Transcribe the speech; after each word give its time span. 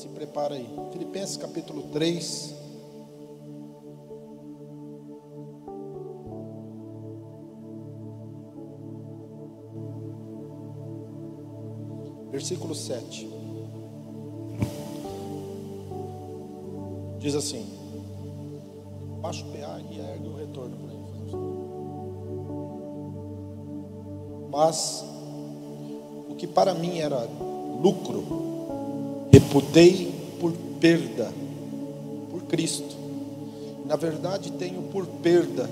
se 0.00 0.08
prepara 0.08 0.54
aí. 0.54 0.66
Filipenses 0.92 1.36
capítulo 1.36 1.82
3. 1.92 2.54
Versículo 12.30 12.74
7. 12.74 13.28
Diz 17.18 17.34
assim: 17.34 17.66
Baixa 19.20 19.44
o 19.44 19.50
PA 19.50 19.82
e 19.90 19.98
ergue 19.98 20.28
o 20.28 20.36
retorno 20.36 20.76
para 20.78 20.94
ele. 20.94 21.10
Mas 24.50 25.04
o 26.30 26.34
que 26.36 26.46
para 26.46 26.72
mim 26.72 27.00
era 27.00 27.28
lucro, 27.82 28.49
reputei 29.40 30.12
por 30.38 30.52
perda 30.78 31.32
por 32.30 32.42
Cristo. 32.42 32.94
Na 33.86 33.96
verdade, 33.96 34.52
tenho 34.52 34.82
por 34.82 35.06
perda 35.06 35.68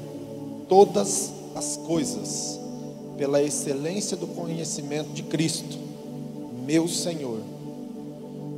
todas 0.68 1.30
as 1.54 1.76
coisas 1.76 2.58
pela 3.16 3.42
excelência 3.42 4.16
do 4.16 4.26
conhecimento 4.26 5.10
de 5.10 5.22
Cristo, 5.22 5.76
meu 6.64 6.88
Senhor, 6.88 7.40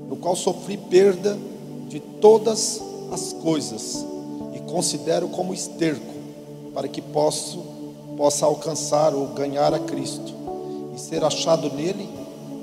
no 0.09 0.17
qual 0.17 0.37
sofri 0.37 0.77
perda 0.77 1.37
de 1.89 1.99
todas 1.99 2.81
as 3.11 3.33
coisas 3.33 4.05
e 4.55 4.61
considero 4.71 5.29
como 5.29 5.53
esterco 5.53 6.15
para 6.73 6.87
que 6.87 7.01
possa, 7.01 7.59
possa 8.17 8.47
alcançar 8.47 9.15
ou 9.15 9.27
ganhar 9.29 9.75
a 9.75 9.79
Cristo 9.79 10.33
e 10.95 11.01
ser 11.01 11.25
achado 11.25 11.73
nele 11.75 12.20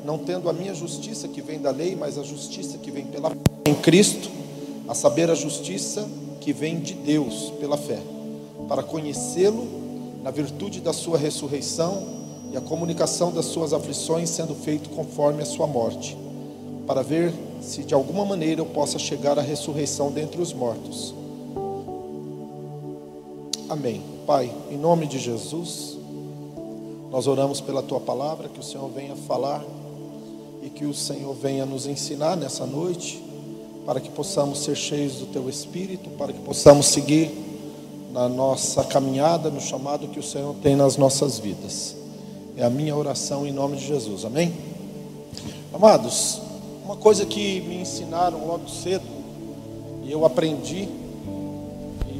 não 0.07 0.17
tendo 0.17 0.49
a 0.49 0.53
minha 0.53 0.73
justiça 0.73 1.27
que 1.27 1.41
vem 1.41 1.59
da 1.59 1.69
lei, 1.69 1.93
mas 1.93 2.17
a 2.17 2.23
justiça 2.23 2.77
que 2.77 2.89
vem 2.89 3.05
pela 3.07 3.29
fé 3.29 3.35
em 3.65 3.75
Cristo, 3.75 4.31
a 4.87 4.93
saber, 4.93 5.29
a 5.29 5.35
justiça 5.35 6.07
que 6.39 6.53
vem 6.53 6.79
de 6.79 6.93
Deus 6.93 7.51
pela 7.59 7.75
fé, 7.75 7.99
para 8.69 8.81
conhecê-lo 8.81 9.67
na 10.23 10.31
virtude 10.31 10.79
da 10.79 10.93
sua 10.93 11.17
ressurreição 11.17 12.07
e 12.53 12.55
a 12.55 12.61
comunicação 12.61 13.33
das 13.33 13.47
suas 13.47 13.73
aflições 13.73 14.29
sendo 14.29 14.55
feito 14.55 14.89
conforme 14.91 15.43
a 15.43 15.45
sua 15.45 15.67
morte, 15.67 16.17
para 16.87 17.03
ver 17.03 17.33
se 17.61 17.83
de 17.83 17.93
alguma 17.93 18.23
maneira 18.23 18.61
eu 18.61 18.65
possa 18.65 18.97
chegar 18.97 19.37
à 19.37 19.41
ressurreição 19.41 20.09
dentre 20.09 20.41
os 20.41 20.53
mortos. 20.53 21.13
Amém. 23.67 24.01
Pai, 24.25 24.49
em 24.71 24.77
nome 24.77 25.05
de 25.05 25.19
Jesus, 25.19 25.97
nós 27.11 27.27
oramos 27.27 27.59
pela 27.59 27.83
tua 27.83 27.99
palavra, 27.99 28.47
que 28.47 28.61
o 28.61 28.63
Senhor 28.63 28.87
venha 28.87 29.13
falar 29.13 29.61
e 30.67 30.69
que 30.69 30.85
o 30.85 30.93
Senhor 30.93 31.33
venha 31.33 31.65
nos 31.65 31.87
ensinar 31.87 32.35
nessa 32.35 32.65
noite, 32.65 33.23
para 33.85 34.01
que 34.01 34.09
possamos 34.09 34.59
ser 34.59 34.75
cheios 34.75 35.13
do 35.13 35.27
Teu 35.27 35.47
Espírito, 35.47 36.09
para 36.17 36.33
que 36.33 36.39
possamos 36.39 36.87
seguir 36.87 37.31
na 38.11 38.27
nossa 38.27 38.83
caminhada, 38.83 39.49
no 39.49 39.61
chamado 39.61 40.09
que 40.09 40.19
o 40.19 40.23
Senhor 40.23 40.53
tem 40.61 40.75
nas 40.75 40.97
nossas 40.97 41.39
vidas. 41.39 41.95
É 42.57 42.65
a 42.65 42.69
minha 42.69 42.93
oração 42.93 43.47
em 43.47 43.53
nome 43.53 43.77
de 43.77 43.87
Jesus, 43.87 44.25
amém? 44.25 44.53
Amados, 45.73 46.41
uma 46.83 46.97
coisa 46.97 47.25
que 47.25 47.61
me 47.61 47.79
ensinaram 47.79 48.45
logo 48.45 48.69
cedo, 48.69 49.05
e 50.03 50.11
eu 50.11 50.25
aprendi, 50.25 50.89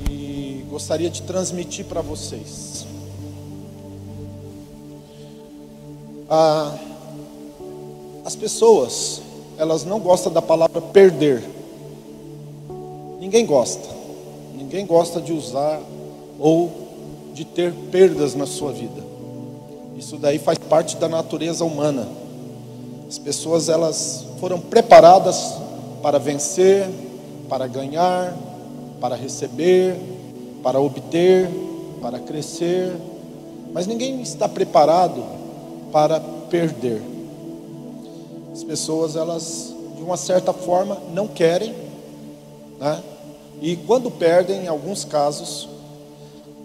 e 0.10 0.66
gostaria 0.70 1.10
de 1.10 1.22
transmitir 1.24 1.84
para 1.84 2.00
vocês. 2.00 2.86
Ah, 6.30 6.87
as 8.28 8.36
pessoas, 8.36 9.22
elas 9.58 9.86
não 9.86 10.02
gostam 10.02 10.30
da 10.30 10.42
palavra 10.42 10.82
perder. 10.82 11.42
Ninguém 13.22 13.46
gosta. 13.46 13.88
Ninguém 14.54 14.86
gosta 14.86 15.22
de 15.22 15.32
usar 15.32 15.80
ou 16.38 16.70
de 17.34 17.46
ter 17.46 17.74
perdas 17.90 18.36
na 18.36 18.46
sua 18.46 18.74
vida. 18.74 19.02
Isso 19.98 20.18
daí 20.18 20.40
faz 20.40 20.58
parte 20.58 20.98
da 20.98 21.08
natureza 21.08 21.64
humana. 21.64 22.06
As 23.08 23.18
pessoas 23.18 23.70
elas 23.70 24.26
foram 24.42 24.60
preparadas 24.60 25.54
para 26.02 26.20
vencer, 26.20 26.86
para 27.48 27.66
ganhar, 27.66 28.36
para 29.00 29.16
receber, 29.16 29.96
para 30.62 30.82
obter, 30.82 31.50
para 32.02 32.20
crescer, 32.20 32.94
mas 33.72 33.88
ninguém 33.88 34.22
está 34.22 34.50
preparado 34.50 35.24
para 35.94 36.20
perder. 36.20 37.17
As 38.58 38.64
pessoas, 38.64 39.16
elas, 39.16 39.72
de 39.96 40.02
uma 40.02 40.18
certa 40.18 40.52
forma, 40.52 40.98
não 41.14 41.28
querem, 41.28 41.76
né? 42.80 43.04
E 43.62 43.76
quando 43.76 44.10
perdem, 44.10 44.64
em 44.64 44.68
alguns 44.68 45.06
casos, 45.06 45.70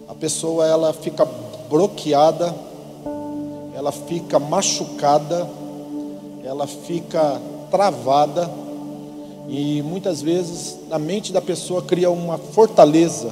a 0.09 0.15
pessoa 0.15 0.65
ela 0.65 0.91
fica 0.91 1.23
bloqueada, 1.69 2.51
ela 3.75 3.91
fica 3.91 4.39
machucada, 4.39 5.47
ela 6.43 6.65
fica 6.65 7.39
travada 7.69 8.49
e 9.47 9.83
muitas 9.83 10.19
vezes 10.19 10.75
na 10.89 10.97
mente 10.97 11.31
da 11.31 11.43
pessoa 11.43 11.83
cria 11.83 12.09
uma 12.09 12.39
fortaleza 12.39 13.31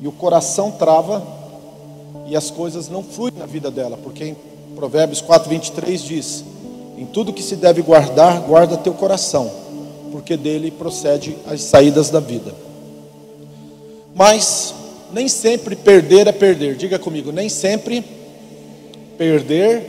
e 0.00 0.08
o 0.08 0.12
coração 0.12 0.72
trava 0.72 1.22
e 2.26 2.34
as 2.34 2.50
coisas 2.50 2.88
não 2.88 3.04
fluem 3.04 3.34
na 3.38 3.46
vida 3.46 3.70
dela, 3.70 3.96
porque 3.96 4.24
em 4.24 4.36
Provérbios 4.74 5.22
4:23 5.22 5.98
diz: 5.98 6.44
em 7.00 7.06
tudo 7.06 7.32
que 7.32 7.42
se 7.42 7.56
deve 7.56 7.80
guardar, 7.80 8.42
guarda 8.42 8.76
teu 8.76 8.92
coração, 8.92 9.50
porque 10.12 10.36
dele 10.36 10.70
procede 10.70 11.34
as 11.46 11.62
saídas 11.62 12.10
da 12.10 12.20
vida. 12.20 12.54
Mas 14.14 14.74
nem 15.10 15.26
sempre 15.26 15.74
perder 15.74 16.26
é 16.26 16.32
perder. 16.32 16.76
Diga 16.76 16.98
comigo, 16.98 17.32
nem 17.32 17.48
sempre 17.48 18.04
perder 19.16 19.82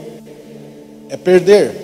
é 1.10 1.16
perder. 1.18 1.76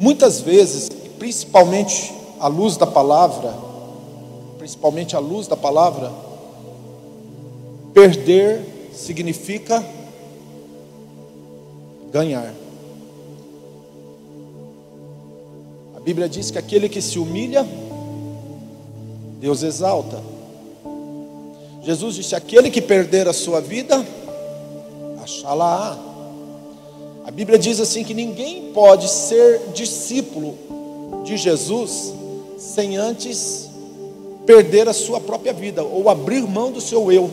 Muitas 0.00 0.40
vezes, 0.40 0.88
principalmente 1.16 2.12
à 2.40 2.48
luz 2.48 2.76
da 2.76 2.88
palavra, 2.88 3.54
principalmente 4.58 5.14
à 5.14 5.20
luz 5.20 5.46
da 5.46 5.56
palavra, 5.56 6.10
perder 7.92 8.90
significa 8.92 9.84
ganhar. 12.10 12.63
Bíblia 16.04 16.28
diz 16.28 16.50
que 16.50 16.58
aquele 16.58 16.86
que 16.86 17.00
se 17.00 17.18
humilha, 17.18 17.66
Deus 19.40 19.62
exalta. 19.62 20.22
Jesus 21.82 22.16
disse: 22.16 22.34
aquele 22.34 22.70
que 22.70 22.82
perder 22.82 23.26
a 23.26 23.32
sua 23.32 23.60
vida, 23.60 24.04
achá-la. 25.22 25.98
A 27.24 27.30
Bíblia 27.30 27.58
diz 27.58 27.80
assim 27.80 28.04
que 28.04 28.12
ninguém 28.12 28.70
pode 28.74 29.08
ser 29.08 29.60
discípulo 29.72 30.58
de 31.24 31.38
Jesus 31.38 32.12
sem 32.58 32.98
antes 32.98 33.70
perder 34.44 34.86
a 34.86 34.92
sua 34.92 35.18
própria 35.18 35.54
vida 35.54 35.82
ou 35.82 36.10
abrir 36.10 36.42
mão 36.42 36.70
do 36.70 36.82
seu 36.82 37.10
eu. 37.10 37.30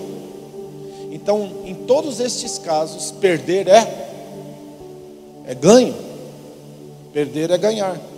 Então, 1.12 1.52
em 1.66 1.76
todos 1.76 2.22
estes 2.22 2.58
casos, 2.58 3.12
perder 3.12 3.68
é 3.68 4.02
é 5.46 5.54
ganho. 5.54 5.94
Perder 7.12 7.52
é 7.52 7.58
ganhar. 7.58 8.11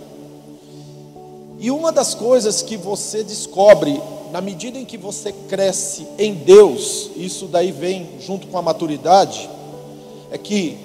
E 1.58 1.70
uma 1.70 1.92
das 1.92 2.14
coisas 2.14 2.62
que 2.62 2.76
você 2.76 3.22
descobre 3.22 4.00
na 4.32 4.40
medida 4.40 4.78
em 4.78 4.84
que 4.84 4.98
você 4.98 5.32
cresce 5.48 6.06
em 6.18 6.34
Deus, 6.34 7.10
isso 7.16 7.46
daí 7.46 7.70
vem 7.70 8.08
junto 8.20 8.48
com 8.48 8.58
a 8.58 8.62
maturidade, 8.62 9.48
é 10.30 10.36
que 10.36 10.76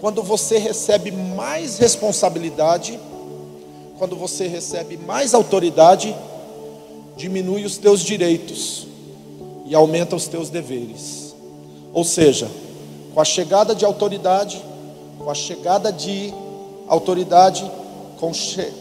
quando 0.00 0.22
você 0.22 0.58
recebe 0.58 1.10
mais 1.10 1.78
responsabilidade, 1.78 2.98
quando 3.98 4.16
você 4.16 4.46
recebe 4.46 4.96
mais 4.96 5.34
autoridade, 5.34 6.14
diminui 7.16 7.64
os 7.64 7.78
teus 7.78 8.00
direitos 8.00 8.86
e 9.66 9.74
aumenta 9.74 10.16
os 10.16 10.26
teus 10.26 10.50
deveres. 10.50 11.34
Ou 11.92 12.04
seja, 12.04 12.50
com 13.12 13.20
a 13.20 13.24
chegada 13.24 13.74
de 13.74 13.84
autoridade, 13.84 14.62
com 15.18 15.30
a 15.30 15.34
chegada 15.34 15.92
de 15.92 16.32
autoridade, 16.88 17.70
com, 18.18 18.32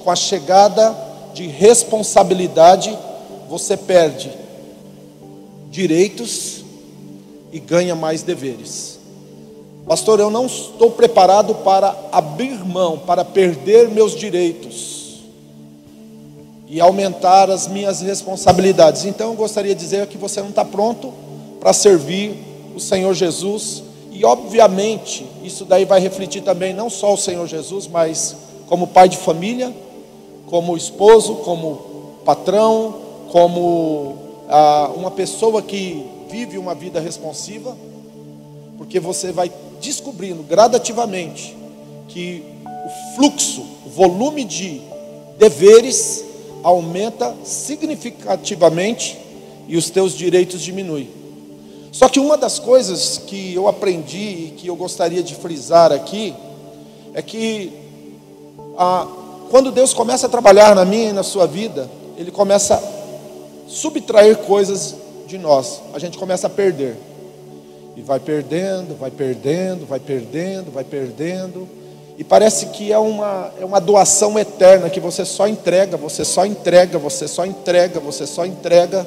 com 0.03 0.11
a 0.11 0.15
chegada 0.15 0.95
de 1.33 1.47
responsabilidade, 1.47 2.97
você 3.49 3.75
perde 3.75 4.31
direitos 5.69 6.63
e 7.51 7.59
ganha 7.59 7.95
mais 7.95 8.21
deveres. 8.21 8.99
Pastor, 9.85 10.19
eu 10.19 10.29
não 10.29 10.45
estou 10.45 10.91
preparado 10.91 11.55
para 11.55 11.95
abrir 12.11 12.63
mão, 12.63 12.97
para 12.97 13.25
perder 13.25 13.89
meus 13.89 14.15
direitos 14.15 15.23
e 16.67 16.79
aumentar 16.79 17.49
as 17.49 17.67
minhas 17.67 18.01
responsabilidades. 18.01 19.05
Então 19.05 19.31
eu 19.31 19.35
gostaria 19.35 19.75
de 19.75 19.81
dizer 19.81 20.07
que 20.07 20.17
você 20.17 20.41
não 20.41 20.49
está 20.49 20.63
pronto 20.63 21.13
para 21.59 21.73
servir 21.73 22.33
o 22.75 22.79
Senhor 22.79 23.13
Jesus. 23.13 23.83
E 24.11 24.23
obviamente 24.23 25.25
isso 25.43 25.65
daí 25.65 25.85
vai 25.85 25.99
refletir 25.99 26.41
também 26.41 26.73
não 26.73 26.89
só 26.89 27.13
o 27.13 27.17
Senhor 27.17 27.45
Jesus, 27.45 27.87
mas 27.87 28.35
como 28.73 28.87
pai 28.87 29.07
de 29.07 29.17
família, 29.17 29.71
como 30.47 30.75
esposo, 30.75 31.35
como 31.35 32.15
patrão, 32.25 33.01
como 33.31 34.17
ah, 34.49 34.89
uma 34.95 35.11
pessoa 35.11 35.61
que 35.61 36.03
vive 36.27 36.57
uma 36.57 36.73
vida 36.73 36.99
responsiva, 36.99 37.77
porque 38.75 38.99
você 38.99 39.31
vai 39.31 39.51
descobrindo 39.79 40.41
gradativamente 40.41 41.55
que 42.07 42.43
o 42.65 43.15
fluxo, 43.15 43.63
o 43.85 43.89
volume 43.91 44.43
de 44.43 44.81
deveres 45.37 46.25
aumenta 46.63 47.35
significativamente 47.43 49.19
e 49.67 49.77
os 49.77 49.91
teus 49.91 50.13
direitos 50.17 50.63
diminuem. 50.63 51.11
Só 51.91 52.09
que 52.09 52.19
uma 52.19 52.37
das 52.37 52.57
coisas 52.57 53.19
que 53.19 53.53
eu 53.53 53.67
aprendi 53.67 54.47
e 54.47 54.53
que 54.57 54.65
eu 54.65 54.75
gostaria 54.75 55.21
de 55.21 55.35
frisar 55.35 55.91
aqui 55.91 56.33
é 57.13 57.21
que 57.21 57.82
ah, 58.77 59.07
quando 59.49 59.71
Deus 59.71 59.93
começa 59.93 60.25
a 60.25 60.29
trabalhar 60.29 60.75
na 60.75 60.83
minha 60.83 61.09
e 61.09 61.13
na 61.13 61.23
sua 61.23 61.45
vida, 61.45 61.89
Ele 62.17 62.31
começa 62.31 62.75
a 62.75 63.69
subtrair 63.69 64.37
coisas 64.37 64.95
de 65.27 65.37
nós, 65.37 65.81
a 65.93 65.99
gente 65.99 66.17
começa 66.17 66.47
a 66.47 66.49
perder. 66.49 66.95
E 67.95 68.01
vai 68.01 68.19
perdendo, 68.19 68.97
vai 68.97 69.11
perdendo, 69.11 69.85
vai 69.85 69.99
perdendo, 69.99 70.71
vai 70.71 70.83
perdendo. 70.83 71.67
E 72.17 72.23
parece 72.23 72.67
que 72.67 72.91
é 72.91 72.97
uma, 72.97 73.51
é 73.59 73.65
uma 73.65 73.79
doação 73.79 74.37
eterna 74.37 74.89
que 74.89 74.99
você 74.99 75.23
só 75.25 75.47
entrega, 75.47 75.97
você 75.97 76.25
só 76.25 76.45
entrega, 76.45 76.97
você 76.97 77.27
só 77.27 77.45
entrega, 77.45 77.99
você 77.99 78.25
só 78.25 78.45
entrega. 78.45 79.05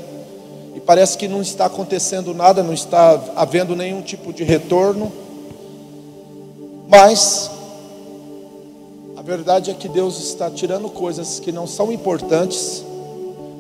E 0.75 0.81
parece 0.81 1.17
que 1.19 1.27
não 1.27 1.43
está 1.43 1.67
acontecendo 1.67 2.33
nada, 2.35 2.63
não 2.63 2.75
está 2.75 3.21
havendo 3.35 3.75
nenhum 3.75 4.03
tipo 4.03 4.33
de 4.33 4.45
retorno. 4.45 5.13
Mas 6.89 7.51
verdade 9.27 9.73
é 9.73 9.75
que 9.75 9.89
Deus 9.89 10.21
está 10.21 10.49
tirando 10.49 10.89
coisas 10.89 11.41
que 11.41 11.51
não 11.51 11.67
são 11.67 11.91
importantes, 11.91 12.85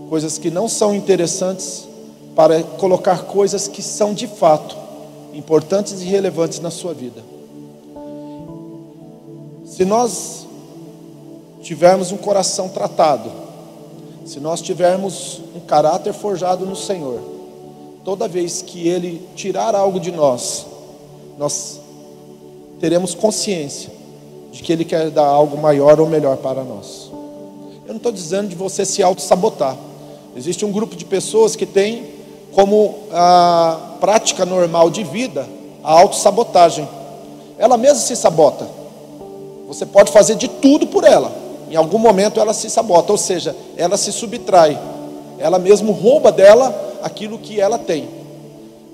coisas 0.08 0.38
que 0.38 0.48
não 0.48 0.68
são 0.68 0.94
interessantes, 0.94 1.88
para 2.36 2.62
colocar 2.62 3.24
coisas 3.24 3.66
que 3.66 3.82
são 3.82 4.14
de 4.14 4.28
fato 4.28 4.76
importantes 5.34 6.02
e 6.02 6.04
relevantes 6.04 6.60
na 6.60 6.70
sua 6.70 6.94
vida. 6.94 7.20
Se 9.64 9.84
nós 9.84 10.46
tivermos 11.62 12.12
um 12.12 12.16
coração 12.16 12.68
tratado, 12.68 13.28
se 14.24 14.38
nós 14.38 14.62
tivermos 14.62 15.40
um 15.52 15.58
caráter 15.58 16.12
forjado 16.12 16.64
no 16.64 16.76
Senhor, 16.76 17.20
toda 18.04 18.28
vez 18.28 18.62
que 18.62 18.86
Ele 18.86 19.26
tirar 19.34 19.74
algo 19.74 19.98
de 19.98 20.12
nós, 20.12 20.64
nós 21.36 21.80
teremos 22.78 23.16
consciência 23.16 23.95
de 24.56 24.62
que 24.62 24.72
Ele 24.72 24.84
quer 24.84 25.10
dar 25.10 25.26
algo 25.26 25.58
maior 25.58 26.00
ou 26.00 26.06
melhor 26.06 26.38
para 26.38 26.64
nós. 26.64 27.10
Eu 27.86 27.90
não 27.90 27.96
estou 27.96 28.10
dizendo 28.10 28.48
de 28.48 28.56
você 28.56 28.84
se 28.84 29.02
auto-sabotar. 29.02 29.76
Existe 30.34 30.64
um 30.64 30.72
grupo 30.72 30.96
de 30.96 31.04
pessoas 31.04 31.54
que 31.54 31.66
tem 31.66 32.04
como 32.52 32.94
a 33.12 33.96
prática 34.00 34.46
normal 34.46 34.90
de 34.90 35.04
vida 35.04 35.46
a 35.84 35.92
autossabotagem. 35.92 36.88
Ela 37.58 37.76
mesma 37.76 38.00
se 38.00 38.16
sabota. 38.16 38.66
Você 39.68 39.86
pode 39.86 40.10
fazer 40.10 40.34
de 40.34 40.48
tudo 40.48 40.86
por 40.86 41.04
ela. 41.04 41.30
Em 41.70 41.76
algum 41.76 41.98
momento 41.98 42.40
ela 42.40 42.52
se 42.52 42.68
sabota, 42.68 43.12
ou 43.12 43.18
seja, 43.18 43.54
ela 43.76 43.96
se 43.96 44.10
subtrai. 44.10 44.76
Ela 45.38 45.58
mesmo 45.58 45.92
rouba 45.92 46.32
dela 46.32 46.98
aquilo 47.02 47.38
que 47.38 47.60
ela 47.60 47.78
tem. 47.78 48.08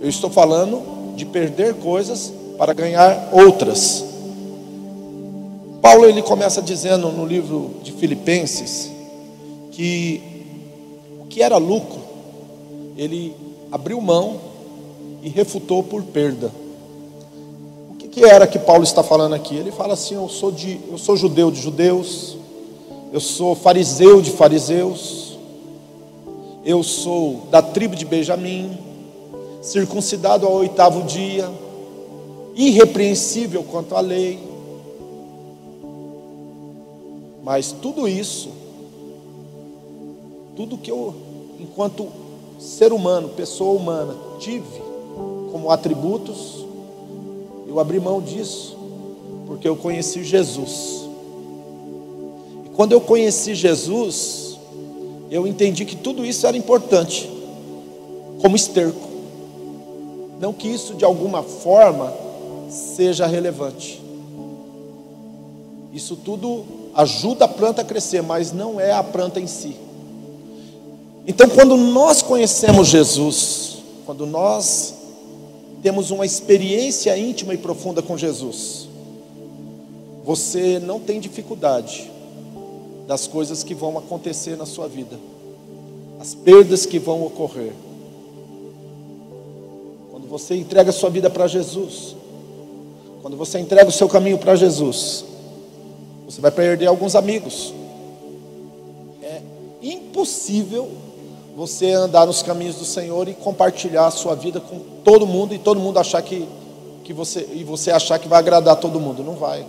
Eu 0.00 0.09
estou 0.09 0.29
falando 0.29 1.14
de 1.14 1.25
perder 1.25 1.75
coisas 1.75 2.32
para 2.59 2.75
ganhar 2.75 3.31
outras. 3.32 4.12
Paulo 5.82 6.05
ele 6.05 6.23
começa 6.23 6.62
dizendo 6.62 7.11
no 7.11 7.26
livro 7.26 7.73
de 7.82 7.90
Filipenses 7.90 8.88
que 9.73 10.23
o 11.20 11.26
que 11.26 11.43
era 11.43 11.56
lucro, 11.56 12.00
ele 12.96 13.34
abriu 13.73 14.00
mão 14.00 14.38
e 15.25 15.29
refutou 15.29 15.82
por 15.82 16.05
perda. 16.05 16.52
O 17.90 17.96
que, 17.96 18.06
que, 18.06 18.25
era 18.25 18.46
que 18.46 18.61
Paulo 18.61 18.84
está 18.84 19.02
falando 19.02 19.34
aqui? 19.34 19.56
Ele 19.56 19.73
fala 19.73 19.94
assim: 19.94 20.14
eu 20.14 20.29
sou, 20.29 20.52
de, 20.52 20.79
eu 20.88 20.99
sou 20.99 21.17
judeu 21.17 21.50
de 21.50 21.61
judeus, 21.61 22.37
eu 23.12 23.19
sou 23.19 23.56
fariseu 23.56 24.23
de 24.23 24.31
fariseus, 24.31 25.37
eu 26.64 26.85
sou 26.85 27.49
da 27.50 27.61
tribo 27.61 27.96
de 27.96 28.05
Benjamim, 28.05 28.78
circuncidado 29.61 30.46
ao 30.46 30.52
oitavo 30.52 31.02
dia, 31.02 31.50
irrepreensível 32.55 33.64
quanto 33.64 33.96
à 33.96 34.00
lei. 34.00 34.51
Mas 37.42 37.72
tudo 37.72 38.06
isso, 38.06 38.50
tudo 40.54 40.78
que 40.78 40.90
eu, 40.90 41.14
enquanto 41.58 42.06
ser 42.58 42.92
humano, 42.92 43.30
pessoa 43.30 43.74
humana, 43.74 44.14
tive 44.38 44.80
como 45.50 45.70
atributos, 45.70 46.64
eu 47.66 47.80
abri 47.80 47.98
mão 47.98 48.20
disso, 48.20 48.76
porque 49.46 49.68
eu 49.68 49.76
conheci 49.76 50.22
Jesus. 50.22 51.02
E 52.64 52.68
quando 52.76 52.92
eu 52.92 53.00
conheci 53.00 53.54
Jesus, 53.54 54.58
eu 55.30 55.46
entendi 55.46 55.84
que 55.84 55.96
tudo 55.96 56.24
isso 56.24 56.46
era 56.46 56.56
importante, 56.56 57.28
como 58.40 58.54
esterco. 58.54 59.10
Não 60.40 60.52
que 60.52 60.68
isso 60.68 60.94
de 60.94 61.04
alguma 61.04 61.42
forma 61.42 62.12
seja 62.68 63.26
relevante. 63.26 64.02
Isso 65.92 66.16
tudo 66.16 66.81
ajuda 66.94 67.44
a 67.46 67.48
planta 67.48 67.82
a 67.82 67.84
crescer, 67.84 68.22
mas 68.22 68.52
não 68.52 68.80
é 68.80 68.92
a 68.92 69.02
planta 69.02 69.40
em 69.40 69.46
si. 69.46 69.76
Então, 71.26 71.48
quando 71.48 71.76
nós 71.76 72.20
conhecemos 72.20 72.88
Jesus, 72.88 73.78
quando 74.04 74.26
nós 74.26 74.94
temos 75.82 76.10
uma 76.10 76.26
experiência 76.26 77.16
íntima 77.16 77.54
e 77.54 77.58
profunda 77.58 78.02
com 78.02 78.16
Jesus, 78.16 78.88
você 80.24 80.78
não 80.78 81.00
tem 81.00 81.20
dificuldade 81.20 82.10
das 83.06 83.26
coisas 83.26 83.62
que 83.62 83.74
vão 83.74 83.98
acontecer 83.98 84.56
na 84.56 84.66
sua 84.66 84.88
vida, 84.88 85.18
as 86.20 86.34
perdas 86.34 86.86
que 86.86 86.98
vão 86.98 87.24
ocorrer. 87.24 87.72
Quando 90.10 90.28
você 90.28 90.54
entrega 90.54 90.90
a 90.90 90.92
sua 90.92 91.10
vida 91.10 91.28
para 91.28 91.46
Jesus, 91.46 92.16
quando 93.20 93.36
você 93.36 93.58
entrega 93.58 93.88
o 93.88 93.92
seu 93.92 94.08
caminho 94.08 94.38
para 94.38 94.54
Jesus, 94.54 95.24
você 96.32 96.40
vai 96.40 96.50
perder 96.50 96.87
alguns 96.87 97.14
amigos. 97.14 97.75
É 99.23 99.43
impossível 99.82 100.90
você 101.54 101.92
andar 101.92 102.25
nos 102.26 102.42
caminhos 102.42 102.76
do 102.76 102.87
Senhor 102.87 103.28
e 103.28 103.35
compartilhar 103.35 104.06
a 104.06 104.11
sua 104.11 104.35
vida 104.35 104.59
com 104.59 104.80
todo 105.04 105.26
mundo 105.26 105.54
e 105.54 105.59
todo 105.59 105.78
mundo 105.78 105.99
achar 105.99 106.23
que, 106.23 106.49
que 107.04 107.12
você 107.12 107.47
e 107.52 107.62
você 107.64 107.90
achar 107.90 108.18
que 108.18 108.28
vai 108.28 108.38
agradar 108.38 108.76
todo 108.76 108.99
mundo, 108.99 109.23
não 109.23 109.35
vai. 109.35 109.66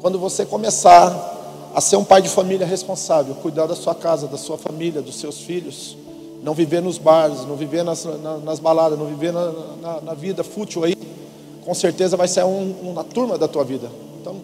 Quando 0.00 0.20
você 0.20 0.46
começar 0.46 1.72
a 1.74 1.80
ser 1.80 1.96
um 1.96 2.04
pai 2.04 2.22
de 2.22 2.28
família 2.28 2.64
responsável, 2.64 3.34
cuidar 3.34 3.66
da 3.66 3.74
sua 3.74 3.96
casa, 3.96 4.28
da 4.28 4.38
sua 4.38 4.56
família, 4.56 5.02
dos 5.02 5.16
seus 5.16 5.38
filhos, 5.38 5.96
não 6.44 6.54
viver 6.54 6.80
nos 6.80 6.96
bares, 6.96 7.44
não 7.44 7.56
viver 7.56 7.82
nas, 7.82 8.06
nas 8.44 8.60
baladas, 8.60 8.96
não 8.96 9.06
viver 9.06 9.32
na, 9.32 9.52
na, 9.80 10.00
na, 10.00 10.14
vida 10.14 10.44
fútil 10.44 10.84
aí, 10.84 10.94
com 11.64 11.74
certeza 11.74 12.16
vai 12.16 12.28
ser 12.28 12.44
um, 12.44 12.72
uma 12.82 13.02
turma 13.02 13.36
da 13.36 13.48
tua 13.48 13.64
vida. 13.64 13.90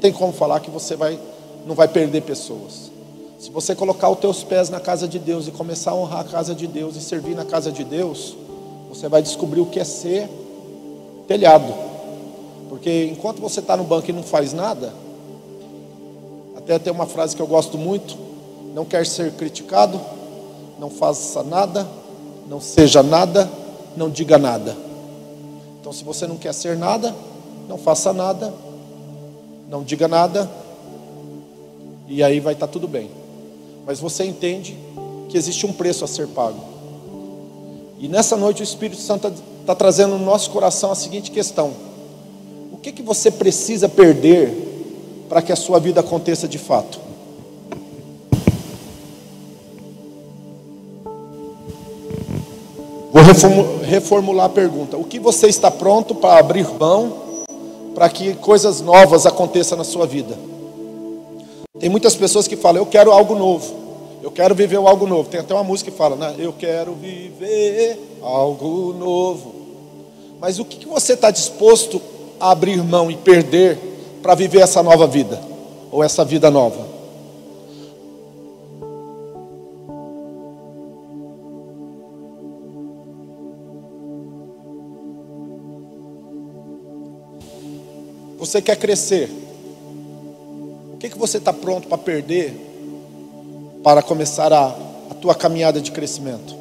Tem 0.00 0.12
como 0.12 0.33
falar 0.33 0.61
que 0.61 0.71
você 0.71 0.97
vai, 0.97 1.19
não 1.67 1.75
vai 1.75 1.88
perder 1.88 2.23
pessoas. 2.23 2.90
Se 3.38 3.50
você 3.50 3.75
colocar 3.75 4.09
os 4.09 4.19
teus 4.19 4.43
pés 4.43 4.69
na 4.69 4.81
casa 4.81 5.07
de 5.07 5.19
Deus 5.19 5.47
e 5.47 5.50
começar 5.50 5.93
a 5.93 5.95
honrar 5.95 6.21
a 6.21 6.25
casa 6.25 6.55
de 6.55 6.67
Deus 6.67 6.97
e 6.97 7.00
servir 7.00 7.35
na 7.35 7.45
casa 7.45 7.71
de 7.71 7.85
Deus, 7.85 8.37
você 8.88 9.09
vai 9.09 9.23
descobrir 9.23 9.61
o 9.61 9.67
que 9.67 9.78
é 9.78 9.85
ser 9.85 10.28
telhado. 11.26 11.73
Porque 12.69 13.07
enquanto 13.12 13.40
você 13.40 13.61
está 13.61 13.76
no 13.76 13.85
banco 13.85 14.11
e 14.11 14.12
não 14.12 14.23
faz 14.23 14.52
nada, 14.52 14.93
até 16.57 16.78
tem 16.78 16.93
uma 16.93 17.07
frase 17.07 17.37
que 17.37 17.40
eu 17.40 17.47
gosto 17.47 17.78
muito: 17.78 18.17
não 18.75 18.85
quer 18.85 19.07
ser 19.07 19.33
criticado, 19.33 20.00
não 20.78 20.90
faça 20.90 21.43
nada, 21.43 21.87
não 22.49 22.61
seja 22.61 23.02
nada, 23.02 23.49
não 23.97 24.11
diga 24.11 24.37
nada. 24.37 24.76
Então, 25.81 25.93
se 25.93 26.05
você 26.05 26.26
não 26.26 26.37
quer 26.37 26.52
ser 26.52 26.76
nada, 26.76 27.14
não 27.69 27.78
faça 27.78 28.12
nada, 28.12 28.52
não 29.68 29.82
diga 29.82 30.08
nada, 30.08 30.50
e 32.06 32.22
aí 32.22 32.40
vai 32.40 32.54
estar 32.54 32.66
tá 32.66 32.72
tudo 32.72 32.88
bem 32.88 33.18
mas 33.88 33.98
você 34.00 34.22
entende 34.22 34.76
que 35.30 35.38
existe 35.38 35.64
um 35.64 35.72
preço 35.72 36.04
a 36.04 36.06
ser 36.06 36.26
pago. 36.26 36.60
E 37.98 38.06
nessa 38.06 38.37
noite 38.37 38.60
o 38.60 38.62
Espírito 38.62 39.00
Santo 39.00 39.32
está 39.62 39.75
trazendo 39.75 40.18
no 40.18 40.25
nosso 40.26 40.50
coração 40.50 40.92
a 40.92 40.94
seguinte 40.94 41.30
questão: 41.30 41.72
o 42.70 42.76
que, 42.76 42.92
que 42.92 43.00
você 43.00 43.30
precisa 43.30 43.88
perder 43.88 45.25
para 45.26 45.40
que 45.40 45.50
a 45.52 45.56
sua 45.56 45.78
vida 45.78 46.00
aconteça 46.00 46.46
de 46.46 46.58
fato? 46.58 47.00
Vou 53.10 53.80
reformular 53.80 54.44
a 54.44 54.50
pergunta: 54.50 54.98
o 54.98 55.04
que 55.04 55.18
você 55.18 55.46
está 55.46 55.70
pronto 55.70 56.14
para 56.14 56.38
abrir 56.38 56.68
mão 56.78 57.27
para 57.99 58.09
que 58.09 58.33
coisas 58.35 58.81
novas 58.81 59.26
aconteçam 59.26 59.76
na 59.76 59.83
sua 59.83 60.07
vida? 60.07 60.38
Tem 61.81 61.90
muitas 61.90 62.14
pessoas 62.14 62.47
que 62.47 62.57
falam, 62.57 62.81
eu 62.81 62.87
quero 62.87 63.11
algo 63.11 63.35
novo. 63.35 63.75
Eu 64.23 64.31
quero 64.31 64.55
viver 64.55 64.76
algo 64.76 65.05
novo. 65.05 65.28
Tem 65.28 65.40
até 65.40 65.52
uma 65.52 65.64
música 65.64 65.90
que 65.90 65.97
fala, 65.97 66.14
né? 66.14 66.37
Eu 66.38 66.52
quero 66.52 66.93
viver 66.93 67.99
algo 68.23 68.95
novo. 68.97 69.52
Mas 70.40 70.61
o 70.61 70.64
que 70.64 70.87
você 70.87 71.14
está 71.14 71.33
disposto 71.33 72.00
a 72.38 72.52
abrir 72.52 72.81
mão 72.85 73.11
e 73.11 73.17
perder 73.17 73.76
para 74.23 74.37
viver 74.37 74.61
essa 74.61 74.81
nova 74.81 75.09
vida? 75.09 75.40
Ou 75.90 76.05
essa 76.05 76.25
vida 76.25 76.52
nova? 76.52 76.87
Você 88.49 88.62
quer 88.62 88.76
crescer? 88.76 89.31
O 90.95 90.97
que, 90.97 91.11
que 91.11 91.19
você 91.19 91.37
está 91.37 91.52
pronto 91.52 91.87
para 91.87 91.99
perder 91.99 92.55
para 93.85 94.00
começar 94.00 94.50
a, 94.55 94.75
a 95.11 95.14
tua 95.21 95.35
caminhada 95.35 95.83
de 95.83 95.93
crescimento? 95.93 96.57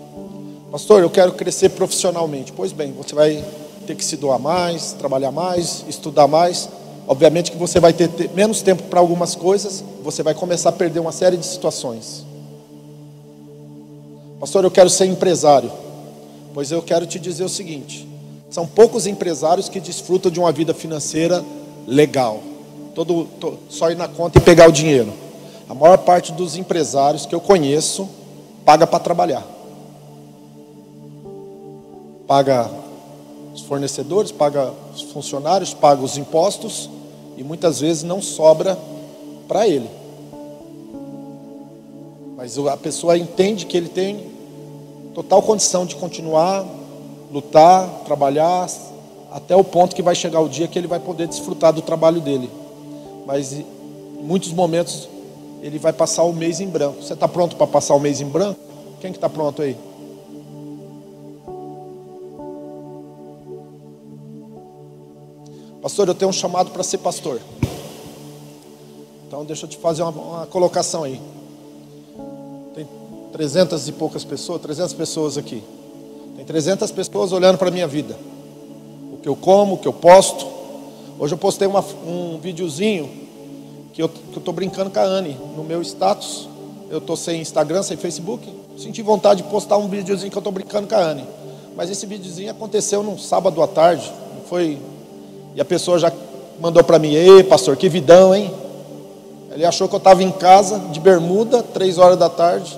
Pastor, 0.70 1.02
eu 1.02 1.10
quero 1.10 1.32
crescer 1.32 1.70
profissionalmente. 1.70 2.52
Pois 2.52 2.74
bem, 2.74 2.92
você 2.92 3.16
vai 3.16 3.42
ter 3.86 3.96
que 3.96 4.04
se 4.04 4.18
doar 4.18 4.38
mais, 4.38 4.92
trabalhar 4.92 5.32
mais, 5.32 5.86
estudar 5.88 6.28
mais. 6.28 6.68
Obviamente 7.08 7.52
que 7.52 7.58
você 7.58 7.80
vai 7.80 7.94
ter, 7.94 8.10
ter 8.10 8.30
menos 8.32 8.62
tempo 8.62 8.84
para 8.84 9.00
algumas 9.00 9.34
coisas, 9.34 9.82
você 10.04 10.22
vai 10.22 10.34
começar 10.34 10.68
a 10.70 10.74
perder 10.74 11.00
uma 11.00 11.14
série 11.14 11.38
de 11.38 11.46
situações. 11.46 12.26
Pastor, 14.42 14.66
eu 14.66 14.72
quero 14.72 14.90
ser 14.90 15.06
empresário. 15.06 15.72
Pois 16.54 16.70
eu 16.70 16.82
quero 16.82 17.08
te 17.08 17.18
dizer 17.18 17.46
o 17.46 17.50
seguinte: 17.50 18.06
são 18.50 18.68
poucos 18.68 19.08
empresários 19.08 19.70
que 19.70 19.80
desfrutam 19.80 20.30
de 20.30 20.38
uma 20.38 20.52
vida 20.52 20.74
financeira 20.74 21.46
legal. 21.88 22.42
Todo, 22.94 23.28
só 23.70 23.90
ir 23.90 23.96
na 23.96 24.08
conta 24.08 24.38
e 24.38 24.42
pegar 24.42 24.68
o 24.68 24.72
dinheiro. 24.72 25.14
A 25.70 25.74
maior 25.74 25.98
parte 26.00 26.34
dos 26.34 26.58
empresários 26.58 27.26
que 27.26 27.34
eu 27.34 27.40
conheço 27.40 28.08
paga 28.66 28.86
para 28.86 29.00
trabalhar. 29.00 29.46
Paga 32.28 32.70
os 33.54 33.62
fornecedores, 33.62 34.32
paga 34.32 34.74
os 34.94 35.02
funcionários, 35.04 35.74
paga 35.74 36.04
os 36.04 36.18
impostos 36.18 36.90
e 37.38 37.44
muitas 37.44 37.80
vezes 37.80 38.04
não 38.04 38.22
sobra 38.22 38.78
para 39.48 39.68
ele. 39.68 39.90
Mas 42.36 42.58
a 42.58 42.78
pessoa 42.78 43.18
entende 43.18 43.66
que 43.66 43.78
ele 43.78 43.90
tem 43.90 44.30
total 45.14 45.42
condição 45.42 45.86
de 45.86 45.96
continuar, 45.96 46.66
lutar, 47.32 47.88
trabalhar, 48.06 48.68
até 49.38 49.56
o 49.56 49.64
ponto 49.64 49.96
que 49.96 50.02
vai 50.02 50.16
chegar 50.16 50.40
o 50.40 50.50
dia 50.50 50.68
que 50.68 50.80
ele 50.80 50.88
vai 50.88 51.00
poder 51.00 51.28
desfrutar 51.28 51.72
do 51.72 51.80
trabalho 51.80 52.20
dele. 52.20 52.50
Mas 53.24 53.54
em 53.54 53.64
muitos 54.20 54.52
momentos 54.52 55.08
ele 55.62 55.78
vai 55.78 55.94
passar 55.94 56.24
o 56.24 56.34
mês 56.34 56.60
em 56.60 56.68
branco. 56.68 57.04
Você 57.04 57.14
está 57.14 57.28
pronto 57.28 57.56
para 57.56 57.68
passar 57.68 57.94
o 57.94 58.00
mês 58.00 58.20
em 58.20 58.26
branco? 58.26 58.60
Quem 59.00 59.12
que 59.12 59.18
está 59.18 59.30
pronto 59.30 59.62
aí? 59.62 59.78
Pastor, 65.84 66.08
eu 66.08 66.16
tenho 66.16 66.30
um 66.30 66.34
chamado 66.34 66.72
para 66.72 66.82
ser 66.82 66.98
pastor. 66.98 67.40
Então 69.28 69.46
deixa 69.46 69.66
eu 69.66 69.70
te 69.70 69.78
fazer 69.78 70.02
uma, 70.02 70.10
uma 70.12 70.48
colocação 70.48 71.04
aí. 71.04 71.22
Tem 72.74 72.88
trezentas 73.32 73.88
e 73.88 73.92
poucas 73.92 74.24
pessoas, 74.24 74.60
300 74.64 74.94
pessoas 74.96 75.38
aqui. 75.38 75.64
Tem 76.36 76.44
300 76.44 76.90
pessoas 76.90 77.32
olhando 77.32 77.60
para 77.60 77.68
a 77.68 77.72
minha 77.72 77.88
vida 77.88 78.18
que 79.22 79.30
eu 79.30 79.36
como, 79.36 79.76
o 79.76 79.78
que 79.78 79.88
eu 79.88 79.94
posto. 79.94 80.46
Hoje 81.20 81.34
eu 81.34 81.38
postei 81.38 81.68
uma, 81.68 81.84
um 82.06 82.40
videozinho 82.40 83.10
que 83.94 84.02
eu 84.02 84.12
estou 84.36 84.54
brincando 84.54 84.90
com 84.90 85.00
a 85.00 85.04
Anne 85.04 85.38
no 85.56 85.64
meu 85.64 85.82
status. 85.82 86.48
Eu 86.90 87.00
estou 87.00 87.16
sem 87.16 87.42
Instagram, 87.42 87.84
sem 87.84 87.98
Facebook. 87.98 88.48
Senti 88.78 89.02
vontade 89.02 89.42
de 89.42 89.50
postar 89.50 89.78
um 89.78 89.88
videozinho 89.88 90.32
que 90.32 90.38
eu 90.38 90.42
estou 90.42 90.54
brincando 90.54 90.88
com 90.88 90.96
a 90.96 91.00
Anne. 91.00 91.26
Mas 91.76 91.90
esse 91.90 92.06
videozinho 92.06 92.52
aconteceu 92.52 93.02
num 93.04 93.18
sábado 93.18 93.62
à 93.62 93.68
tarde. 93.68 94.12
Foi. 94.48 94.78
E 95.56 95.62
a 95.62 95.66
pessoa 95.66 95.98
já 95.98 96.12
mandou 96.60 96.84
para 96.84 97.00
mim, 97.00 97.14
ei 97.14 97.44
pastor, 97.44 97.76
que 97.76 97.90
vidão, 97.90 98.34
hein? 98.34 98.52
Ele 99.52 99.66
achou 99.66 99.88
que 99.88 99.96
eu 99.96 100.00
estava 100.00 100.24
em 100.24 100.32
casa, 100.32 100.78
de 100.92 101.00
bermuda, 101.00 101.64
três 101.64 101.98
horas 101.98 102.18
da 102.18 102.30
tarde, 102.30 102.78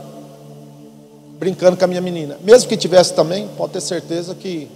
brincando 1.38 1.76
com 1.76 1.84
a 1.84 1.88
minha 1.88 2.02
menina. 2.02 2.38
Mesmo 2.42 2.70
que 2.70 2.78
tivesse 2.78 3.14
também, 3.14 3.50
pode 3.58 3.74
ter 3.74 3.82
certeza 3.82 4.34
que 4.34 4.70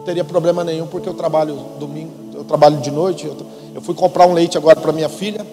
não 0.00 0.04
teria 0.06 0.24
problema 0.24 0.64
nenhum, 0.64 0.86
porque 0.86 1.06
eu 1.06 1.12
trabalho 1.12 1.54
domingo, 1.78 2.10
eu 2.34 2.42
trabalho 2.42 2.78
de 2.78 2.90
noite. 2.90 3.26
Eu, 3.26 3.36
eu 3.74 3.82
fui 3.82 3.94
comprar 3.94 4.26
um 4.26 4.32
leite 4.32 4.56
agora 4.56 4.80
para 4.80 4.92
minha 4.92 5.10
filha, 5.10 5.46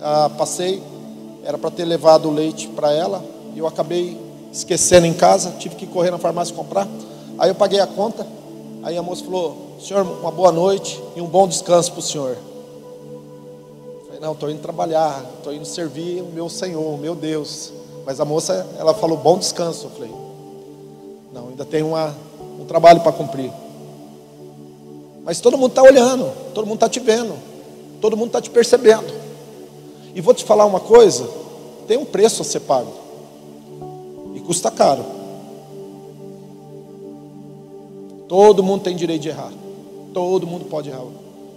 ah, 0.00 0.28
passei, 0.36 0.82
era 1.44 1.56
para 1.56 1.70
ter 1.70 1.84
levado 1.84 2.28
o 2.28 2.32
leite 2.32 2.66
para 2.68 2.92
ela, 2.92 3.24
e 3.54 3.58
eu 3.60 3.66
acabei 3.66 4.20
esquecendo 4.52 5.06
em 5.06 5.14
casa, 5.14 5.54
tive 5.58 5.76
que 5.76 5.86
correr 5.86 6.10
na 6.10 6.18
farmácia 6.18 6.54
comprar. 6.54 6.88
Aí 7.38 7.48
eu 7.48 7.54
paguei 7.54 7.78
a 7.78 7.86
conta, 7.86 8.26
aí 8.82 8.98
a 8.98 9.02
moça 9.02 9.24
falou: 9.24 9.56
Senhor, 9.80 10.02
uma 10.02 10.32
boa 10.32 10.50
noite 10.50 11.00
e 11.14 11.20
um 11.20 11.26
bom 11.26 11.46
descanso 11.46 11.92
para 11.92 12.00
o 12.00 12.02
senhor. 12.02 12.36
Eu 13.96 14.04
falei: 14.06 14.20
Não, 14.20 14.32
estou 14.32 14.50
indo 14.50 14.60
trabalhar, 14.60 15.24
estou 15.38 15.54
indo 15.54 15.64
servir 15.64 16.22
o 16.22 16.26
meu 16.26 16.48
Senhor, 16.48 16.94
o 16.94 16.98
meu 16.98 17.14
Deus. 17.14 17.72
Mas 18.04 18.18
a 18.20 18.24
moça, 18.24 18.66
ela 18.78 18.94
falou: 18.94 19.16
Bom 19.16 19.38
descanso. 19.38 19.86
Eu 19.86 19.90
falei: 19.90 20.12
Não, 21.32 21.48
ainda 21.50 21.64
tem 21.64 21.82
uma, 21.84 22.14
um 22.58 22.64
trabalho 22.64 23.00
para 23.00 23.12
cumprir. 23.12 23.52
Mas 25.24 25.40
todo 25.40 25.56
mundo 25.56 25.70
está 25.70 25.82
olhando, 25.82 26.30
todo 26.52 26.66
mundo 26.66 26.76
está 26.76 26.88
te 26.88 27.00
vendo, 27.00 27.34
todo 28.00 28.16
mundo 28.16 28.28
está 28.28 28.40
te 28.40 28.50
percebendo. 28.50 29.12
E 30.14 30.20
vou 30.20 30.34
te 30.34 30.44
falar 30.44 30.66
uma 30.66 30.80
coisa: 30.80 31.28
tem 31.86 31.96
um 31.96 32.04
preço 32.04 32.42
a 32.42 32.44
ser 32.44 32.60
pago, 32.60 32.92
e 34.34 34.40
custa 34.40 34.70
caro. 34.70 35.04
Todo 38.28 38.62
mundo 38.62 38.82
tem 38.82 38.96
direito 38.96 39.22
de 39.22 39.28
errar, 39.28 39.52
todo 40.12 40.46
mundo 40.46 40.66
pode 40.66 40.90
errar. 40.90 41.04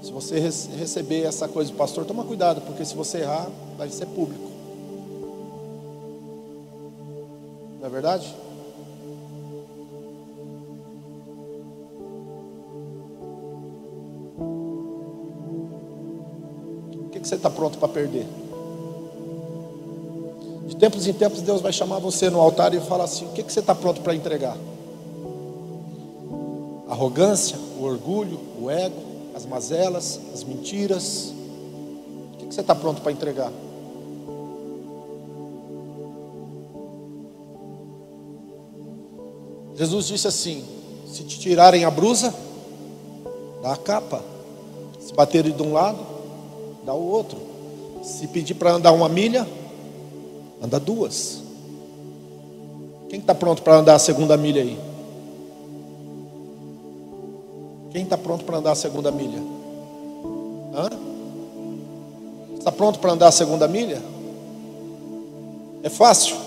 Se 0.02 0.12
você 0.12 0.40
receber 0.40 1.24
essa 1.24 1.48
coisa 1.48 1.72
do 1.72 1.78
pastor, 1.78 2.06
toma 2.06 2.24
cuidado, 2.24 2.62
porque 2.62 2.86
se 2.86 2.96
você 2.96 3.20
errar, 3.20 3.48
vai 3.78 3.90
ser 3.90 4.06
público. 4.06 4.48
Não 7.80 7.88
é 7.88 7.90
verdade? 7.90 8.34
Você 17.28 17.36
está 17.36 17.50
pronto 17.50 17.78
para 17.78 17.88
perder? 17.88 18.26
De 20.68 20.76
tempos 20.76 21.08
em 21.08 21.14
tempos, 21.14 21.42
Deus 21.42 21.62
vai 21.62 21.72
chamar 21.72 22.00
você 22.00 22.30
no 22.30 22.40
altar 22.40 22.74
e 22.74 22.80
falar 22.80 23.06
assim: 23.06 23.26
o 23.26 23.30
que, 23.30 23.44
que 23.44 23.52
você 23.52 23.60
está 23.60 23.76
pronto 23.76 24.02
para 24.02 24.16
entregar? 24.16 24.58
arrogância, 26.98 27.58
o 27.80 27.84
orgulho, 27.84 28.40
o 28.60 28.72
ego, 28.72 28.96
as 29.36 29.46
mazelas, 29.46 30.20
as 30.34 30.44
mentiras. 30.44 31.34
O 32.34 32.38
que, 32.38 32.46
que 32.48 32.56
você 32.56 32.62
está 32.62 32.74
pronto 32.74 33.02
para 33.02 33.12
entregar? 33.12 33.52
Jesus 39.76 40.08
disse 40.08 40.28
assim: 40.28 40.66
se 41.06 41.24
te 41.24 41.40
tirarem 41.40 41.86
a 41.86 41.92
brusa, 41.92 42.34
dá 43.62 43.74
a 43.74 43.78
capa. 43.78 44.24
Se 45.00 45.14
baterem 45.14 45.52
de 45.52 45.62
um 45.62 45.74
lado, 45.74 46.17
dá 46.88 46.94
o 46.94 47.06
outro. 47.06 47.38
Se 48.02 48.28
pedir 48.28 48.54
para 48.54 48.72
andar 48.72 48.94
uma 48.94 49.10
milha, 49.10 49.46
anda 50.64 50.80
duas. 50.80 51.42
Quem 53.10 53.20
está 53.20 53.36
pronto 53.36 53.62
para 53.62 53.76
andar 53.76 53.96
a 53.96 54.00
segunda 54.00 54.38
milha 54.38 54.62
aí? 54.62 54.80
Quem 57.92 58.04
está 58.04 58.18
pronto 58.18 58.46
para 58.46 58.58
andar 58.58 58.72
a 58.72 58.76
segunda 58.76 59.12
milha? 59.12 59.44
Hã? 60.74 60.90
Está 62.58 62.72
pronto 62.72 63.00
para 63.00 63.12
andar 63.12 63.28
a 63.28 63.32
segunda 63.32 63.68
milha? 63.68 64.02
É 65.84 65.90
fácil? 65.90 66.38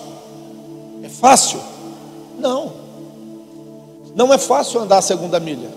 É 1.02 1.09
fácil? 1.11 1.61
Não. 2.38 2.73
Não 4.14 4.32
é 4.32 4.38
fácil 4.38 4.80
andar 4.80 4.99
a 4.99 5.02
segunda 5.02 5.38
milha. 5.38 5.68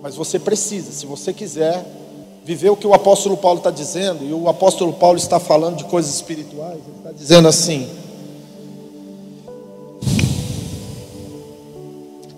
Mas 0.00 0.14
você 0.14 0.38
precisa, 0.38 0.92
se 0.92 1.04
você 1.04 1.32
quiser, 1.32 1.99
viver 2.44 2.70
o 2.70 2.76
que 2.76 2.86
o 2.86 2.94
apóstolo 2.94 3.36
Paulo 3.36 3.58
está 3.58 3.70
dizendo, 3.70 4.24
e 4.24 4.32
o 4.32 4.48
apóstolo 4.48 4.92
Paulo 4.92 5.18
está 5.18 5.38
falando 5.38 5.76
de 5.76 5.84
coisas 5.84 6.14
espirituais, 6.14 6.78
ele 6.86 6.96
está 6.98 7.12
dizendo 7.12 7.48
assim: 7.48 7.88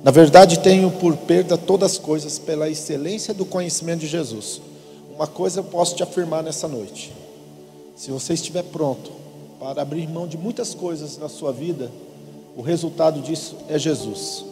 Na 0.02 0.10
verdade, 0.10 0.58
tenho 0.58 0.90
por 0.90 1.16
perda 1.16 1.56
todas 1.56 1.92
as 1.92 1.98
coisas 1.98 2.38
pela 2.38 2.68
excelência 2.68 3.32
do 3.32 3.44
conhecimento 3.44 4.00
de 4.00 4.08
Jesus. 4.08 4.60
Uma 5.14 5.28
coisa 5.28 5.60
eu 5.60 5.64
posso 5.64 5.94
te 5.94 6.02
afirmar 6.02 6.42
nessa 6.42 6.66
noite: 6.66 7.12
se 7.94 8.10
você 8.10 8.34
estiver 8.34 8.64
pronto 8.64 9.12
para 9.60 9.82
abrir 9.82 10.08
mão 10.08 10.26
de 10.26 10.36
muitas 10.36 10.74
coisas 10.74 11.18
na 11.18 11.28
sua 11.28 11.52
vida, 11.52 11.88
o 12.56 12.62
resultado 12.62 13.20
disso 13.20 13.56
é 13.68 13.78
Jesus. 13.78 14.44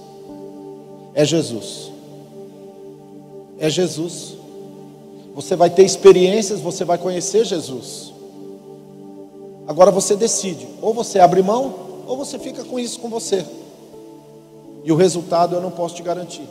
É 1.15 1.25
Jesus. 1.25 1.91
É 3.59 3.69
Jesus. 3.69 4.40
Você 5.35 5.55
vai 5.57 5.71
ter 5.71 5.85
experiências, 5.85 6.61
você 6.61 6.85
vai 6.85 6.99
conhecer 6.99 7.45
Jesus. 7.45 8.13
Agora 9.67 9.91
você 9.91 10.17
decide, 10.17 10.67
ou 10.83 10.93
você 10.93 11.21
abre 11.21 11.43
mão, 11.43 11.75
ou 12.07 12.17
você 12.17 12.39
fica 12.39 12.65
com 12.65 12.79
isso 12.79 12.99
com 12.99 13.09
você. 13.09 13.47
E 14.83 14.91
o 14.91 14.97
resultado 14.97 15.55
eu 15.55 15.61
não 15.61 15.71
posso 15.71 15.95
te 15.95 16.03
garantir. 16.03 16.49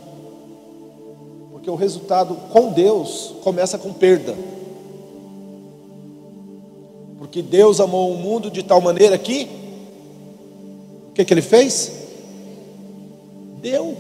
Porque 1.51 1.69
o 1.69 1.75
resultado 1.75 2.36
com 2.51 2.71
Deus 2.71 3.33
começa 3.43 3.77
com 3.77 3.91
perda. 3.91 4.36
Porque 7.17 7.41
Deus 7.41 7.81
amou 7.81 8.13
o 8.13 8.17
mundo 8.17 8.50
de 8.50 8.63
tal 8.63 8.79
maneira 8.79 9.17
que 9.17 9.50
o 11.09 11.13
que, 11.13 11.25
que 11.25 11.33
ele 11.33 11.41
fez? 11.41 11.91
Deu. 13.62 13.98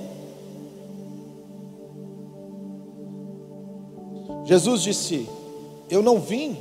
Jesus 4.49 4.81
disse: 4.81 5.29
Eu 5.91 6.01
não 6.01 6.19
vim 6.19 6.57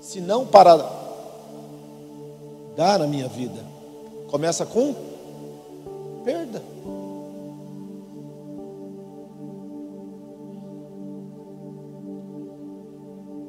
senão 0.00 0.46
para 0.46 0.78
dar 2.74 3.02
a 3.02 3.06
minha 3.06 3.28
vida. 3.28 3.62
Começa 4.30 4.64
com 4.64 4.94
perda. 6.24 6.62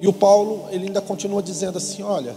E 0.02 0.08
o 0.10 0.12
Paulo, 0.12 0.66
ele 0.70 0.88
ainda 0.88 1.00
continua 1.00 1.42
dizendo 1.42 1.78
assim: 1.78 2.04
Olha, 2.04 2.36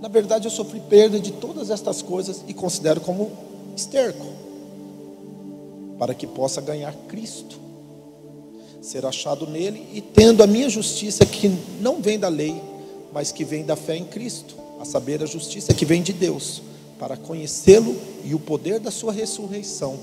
na 0.00 0.08
verdade 0.08 0.46
eu 0.46 0.50
sofri 0.50 0.80
perda 0.80 1.20
de 1.20 1.32
todas 1.32 1.68
estas 1.68 2.00
coisas 2.00 2.42
e 2.48 2.54
considero 2.54 3.02
como 3.02 3.30
esterco, 3.76 4.24
para 5.98 6.14
que 6.14 6.26
possa 6.26 6.62
ganhar 6.62 6.94
Cristo, 7.06 7.65
ser 8.86 9.04
achado 9.04 9.46
nele 9.46 9.86
e 9.92 10.00
tendo 10.00 10.42
a 10.42 10.46
minha 10.46 10.68
justiça 10.68 11.24
que 11.26 11.48
não 11.80 12.00
vem 12.00 12.18
da 12.18 12.28
lei, 12.28 12.60
mas 13.12 13.32
que 13.32 13.44
vem 13.44 13.64
da 13.64 13.76
fé 13.76 13.96
em 13.96 14.04
Cristo, 14.04 14.54
a 14.80 14.84
saber, 14.84 15.22
a 15.22 15.26
justiça 15.26 15.74
que 15.74 15.84
vem 15.84 16.02
de 16.02 16.12
Deus, 16.12 16.62
para 16.98 17.16
conhecê-lo 17.16 17.96
e 18.24 18.34
o 18.34 18.38
poder 18.38 18.78
da 18.78 18.90
sua 18.90 19.12
ressurreição. 19.12 19.98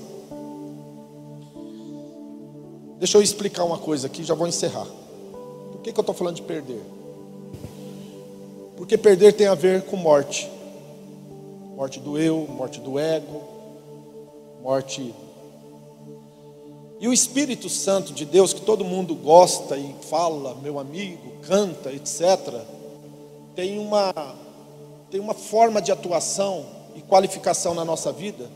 Deixa 2.98 3.18
eu 3.18 3.22
explicar 3.22 3.64
uma 3.64 3.78
coisa 3.78 4.06
aqui, 4.06 4.22
já 4.22 4.34
vou 4.34 4.46
encerrar 4.46 4.86
que, 5.84 5.92
que 5.92 6.00
eu 6.00 6.02
estou 6.02 6.14
falando 6.14 6.36
de 6.36 6.42
perder? 6.42 6.80
Porque 8.76 8.96
perder 8.96 9.34
tem 9.34 9.46
a 9.46 9.54
ver 9.54 9.82
com 9.82 9.96
morte. 9.96 10.50
Morte 11.76 12.00
do 12.00 12.18
eu, 12.18 12.46
morte 12.48 12.80
do 12.80 12.98
ego, 12.98 13.42
morte. 14.62 15.14
E 17.04 17.06
o 17.06 17.12
Espírito 17.12 17.68
Santo 17.68 18.14
de 18.14 18.24
Deus, 18.24 18.54
que 18.54 18.62
todo 18.62 18.82
mundo 18.82 19.14
gosta 19.14 19.76
e 19.76 19.94
fala, 20.08 20.54
meu 20.62 20.78
amigo, 20.78 21.32
canta, 21.42 21.92
etc., 21.92 22.62
tem 23.54 23.78
uma, 23.78 24.34
tem 25.10 25.20
uma 25.20 25.34
forma 25.34 25.82
de 25.82 25.92
atuação 25.92 26.64
e 26.96 27.02
qualificação 27.02 27.74
na 27.74 27.84
nossa 27.84 28.10
vida 28.10 28.48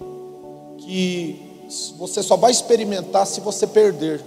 que 0.78 1.38
você 1.99 2.23
só 2.23 2.38
vai 2.38 2.50
experimentar 2.50 3.26
se 3.26 3.43
você 3.43 3.67
perder. 3.67 4.25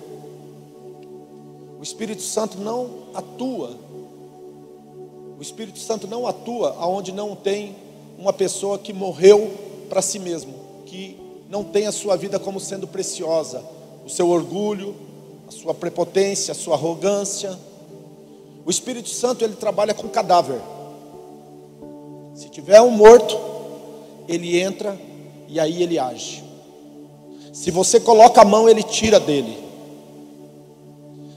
O 1.79 1.81
Espírito 1.81 2.21
Santo 2.21 2.59
não 2.59 3.07
atua. 3.15 3.75
O 5.35 5.41
Espírito 5.41 5.79
Santo 5.79 6.05
não 6.05 6.27
atua 6.27 6.75
aonde 6.77 7.11
não 7.11 7.35
tem 7.35 7.75
uma 8.19 8.31
pessoa 8.31 8.77
que 8.77 8.93
morreu 8.93 9.49
para 9.89 9.99
si 9.99 10.19
mesmo, 10.19 10.53
que 10.85 11.17
não 11.49 11.63
tem 11.63 11.87
a 11.87 11.91
sua 11.91 12.15
vida 12.15 12.37
como 12.37 12.59
sendo 12.59 12.87
preciosa, 12.87 13.80
o 14.05 14.09
seu 14.09 14.29
orgulho, 14.29 14.95
a 15.47 15.51
sua 15.51 15.73
prepotência, 15.73 16.51
a 16.51 16.55
sua 16.55 16.75
arrogância. 16.75 17.57
O 18.65 18.69
Espírito 18.69 19.09
Santo 19.09 19.43
ele 19.43 19.55
trabalha 19.55 19.93
com 19.93 20.07
cadáver. 20.07 20.61
Se 22.33 22.49
tiver 22.49 22.81
um 22.81 22.91
morto, 22.91 23.37
ele 24.27 24.59
entra 24.59 24.99
e 25.47 25.59
aí 25.59 25.83
ele 25.83 25.99
age. 25.99 26.43
Se 27.51 27.69
você 27.69 27.99
coloca 27.99 28.41
a 28.41 28.45
mão, 28.45 28.69
ele 28.69 28.81
tira 28.81 29.19
dele. 29.19 29.57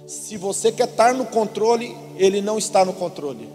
Se 0.06 0.36
você 0.36 0.70
quer 0.70 0.88
estar 0.88 1.12
no 1.12 1.26
controle, 1.26 1.96
ele 2.16 2.40
não 2.40 2.56
está 2.56 2.84
no 2.84 2.92
controle. 2.92 3.48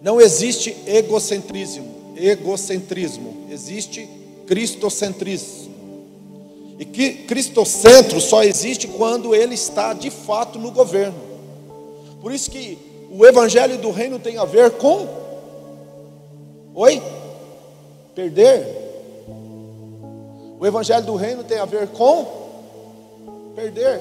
Não 0.00 0.20
existe 0.20 0.74
egocentrismo, 0.86 2.14
egocentrismo, 2.16 3.46
existe 3.50 4.08
cristocentrismo. 4.46 5.69
E 6.80 6.84
que 6.84 7.12
cristocentro 7.12 8.20
só 8.20 8.42
existe 8.42 8.88
quando 8.88 9.34
ele 9.34 9.54
está 9.54 9.92
de 9.92 10.10
fato 10.10 10.58
no 10.58 10.72
governo. 10.72 11.14
Por 12.20 12.32
isso 12.32 12.50
que 12.50 12.76
o 13.12 13.24
evangelho 13.24 13.78
do 13.78 13.92
reino 13.92 14.18
tem 14.18 14.36
a 14.36 14.44
ver 14.44 14.72
com 14.72 15.06
Oi? 16.74 17.00
Perder. 18.14 18.66
O 20.58 20.66
evangelho 20.66 21.06
do 21.06 21.14
reino 21.14 21.44
tem 21.44 21.58
a 21.58 21.64
ver 21.64 21.86
com 21.88 22.26
perder 23.54 24.00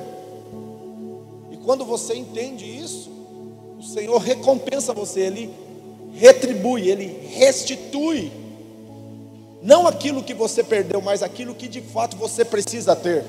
quando 1.69 1.85
você 1.85 2.15
entende 2.15 2.65
isso, 2.65 3.11
o 3.77 3.83
Senhor 3.83 4.17
recompensa 4.17 4.91
você, 4.91 5.19
Ele 5.19 5.53
retribui, 6.15 6.89
Ele 6.89 7.05
restitui. 7.29 8.31
Não 9.61 9.87
aquilo 9.87 10.23
que 10.23 10.33
você 10.33 10.63
perdeu, 10.63 11.01
mas 11.01 11.21
aquilo 11.21 11.53
que 11.53 11.67
de 11.67 11.81
fato 11.81 12.15
você 12.15 12.45
precisa 12.45 12.95
ter. 12.95 13.25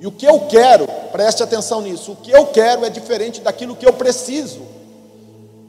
E 0.00 0.06
o 0.06 0.12
que 0.12 0.26
eu 0.26 0.40
quero, 0.40 0.86
preste 1.12 1.42
atenção 1.42 1.80
nisso, 1.80 2.12
o 2.12 2.16
que 2.16 2.30
eu 2.30 2.46
quero 2.46 2.84
é 2.84 2.90
diferente 2.90 3.40
daquilo 3.40 3.76
que 3.76 3.86
eu 3.86 3.92
preciso. 3.92 4.60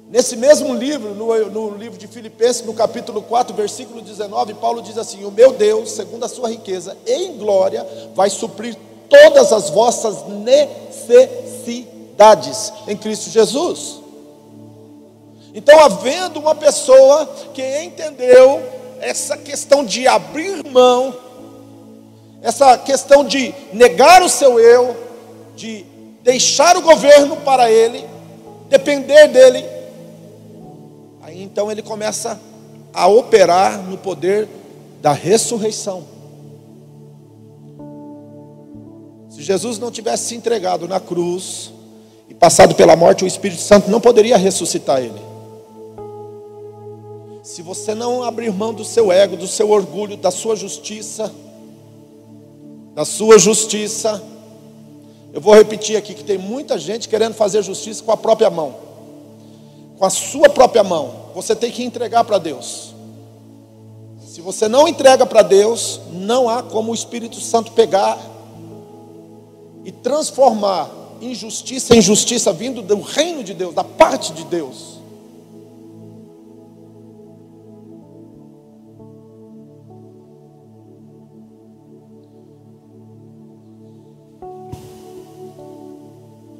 Nesse 0.10 0.36
mesmo 0.36 0.74
livro, 0.74 1.16
no, 1.16 1.50
no, 1.50 1.78
livro 1.78 1.98
de 1.98 2.08
Filipenses, 2.08 2.66
no 2.66 2.74
capítulo 2.74 3.22
4, 3.22 3.56
versículo 3.56 4.02
19, 4.02 4.56
Paulo 4.56 4.82
diz 4.82 4.98
assim: 4.98 5.24
O 5.26 5.32
meu 5.32 5.52
Deus, 5.52 5.92
segundo 5.92 6.26
a 6.26 6.30
sua 6.30 6.50
riqueza 6.50 6.98
em 7.06 7.38
glória, 7.38 7.86
vai 8.14 8.30
suprir 8.30 8.76
todas 9.10 9.52
as 9.52 9.70
vossas 9.70 10.28
necessidades 10.28 12.72
em 12.88 12.96
Cristo 12.96 13.30
Jesus. 13.30 14.00
Então, 15.54 15.80
havendo 15.80 16.40
uma 16.40 16.54
pessoa 16.54 17.26
que 17.54 17.84
entendeu 17.84 18.62
essa 19.00 19.38
questão 19.38 19.84
de 19.86 20.08
abrir 20.08 20.64
mão, 20.66 21.16
essa 22.42 22.78
questão 22.78 23.26
de 23.26 23.54
negar 23.74 24.22
o 24.22 24.30
seu 24.30 24.60
eu, 24.60 24.96
de 25.56 25.86
deixar 26.24 26.76
o 26.78 26.82
governo 26.82 27.38
para 27.38 27.72
ele, 27.72 28.06
depender 28.70 29.28
dele, 29.28 29.66
aí 31.22 31.42
então 31.42 31.72
ele 31.72 31.82
começa 31.82 32.40
a 32.94 33.08
operar 33.08 33.82
no 33.84 33.98
poder 33.98 34.48
da 35.02 35.12
ressurreição. 35.12 36.04
Se 39.30 39.42
Jesus 39.42 39.78
não 39.78 39.92
tivesse 39.92 40.30
se 40.30 40.36
entregado 40.36 40.88
na 40.88 41.00
cruz 41.00 41.72
e 42.30 42.34
passado 42.34 42.74
pela 42.74 42.96
morte, 42.96 43.24
o 43.24 43.28
Espírito 43.28 43.62
Santo 43.62 43.92
não 43.92 44.00
poderia 44.00 44.38
ressuscitar 44.38 45.00
ele. 45.00 45.35
Se 47.46 47.62
você 47.62 47.94
não 47.94 48.24
abrir 48.24 48.52
mão 48.52 48.74
do 48.74 48.84
seu 48.84 49.12
ego, 49.12 49.38
do 49.38 49.46
seu 49.46 49.70
orgulho, 49.70 50.18
da 50.18 50.32
sua 50.32 50.56
justiça, 50.56 51.32
da 52.96 53.06
sua 53.06 53.38
justiça, 53.38 54.20
eu 55.32 55.40
vou 55.40 55.54
repetir 55.54 55.96
aqui 55.96 56.16
que 56.16 56.24
tem 56.24 56.40
muita 56.40 56.76
gente 56.80 57.08
querendo 57.08 57.36
fazer 57.36 57.62
justiça 57.62 58.04
com 58.04 58.12
a 58.12 58.18
própria 58.18 58.50
mão. 58.50 58.74
Com 59.96 60.06
a 60.06 60.10
sua 60.10 60.50
própria 60.50 60.84
mão. 60.84 61.28
Você 61.36 61.56
tem 61.56 61.72
que 61.72 61.84
entregar 61.84 62.24
para 62.24 62.40
Deus. 62.40 62.96
Se 64.28 64.42
você 64.42 64.68
não 64.68 64.88
entrega 64.88 65.24
para 65.24 65.44
Deus, 65.44 66.02
não 66.14 66.50
há 66.50 66.64
como 66.64 66.92
o 66.92 66.96
Espírito 66.96 67.40
Santo 67.40 67.74
pegar 67.74 68.18
e 69.84 69.92
transformar 69.92 70.90
injustiça 71.22 71.96
em 71.96 72.02
justiça 72.02 72.52
vindo 72.52 72.82
do 72.82 73.00
reino 73.02 73.44
de 73.44 73.54
Deus, 73.54 73.76
da 73.76 73.84
parte 73.84 74.34
de 74.34 74.44
Deus. 74.46 74.95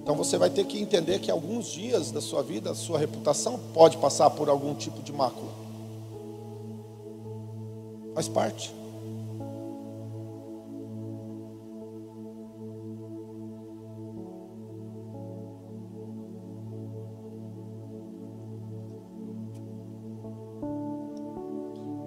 Então 0.06 0.14
você 0.14 0.38
vai 0.38 0.52
ter 0.52 0.64
que 0.66 0.80
entender 0.80 1.18
que 1.18 1.32
alguns 1.32 1.66
dias 1.66 2.12
da 2.12 2.22
sua 2.22 2.44
vida, 2.44 2.70
a 2.70 2.76
sua 2.76 3.00
reputação 3.00 3.60
pode 3.74 3.98
passar 3.98 4.30
por 4.30 4.50
algum 4.50 4.76
tipo 4.76 5.02
de 5.02 5.12
mácula. 5.12 5.50
Faz 8.14 8.28
parte. 8.28 8.72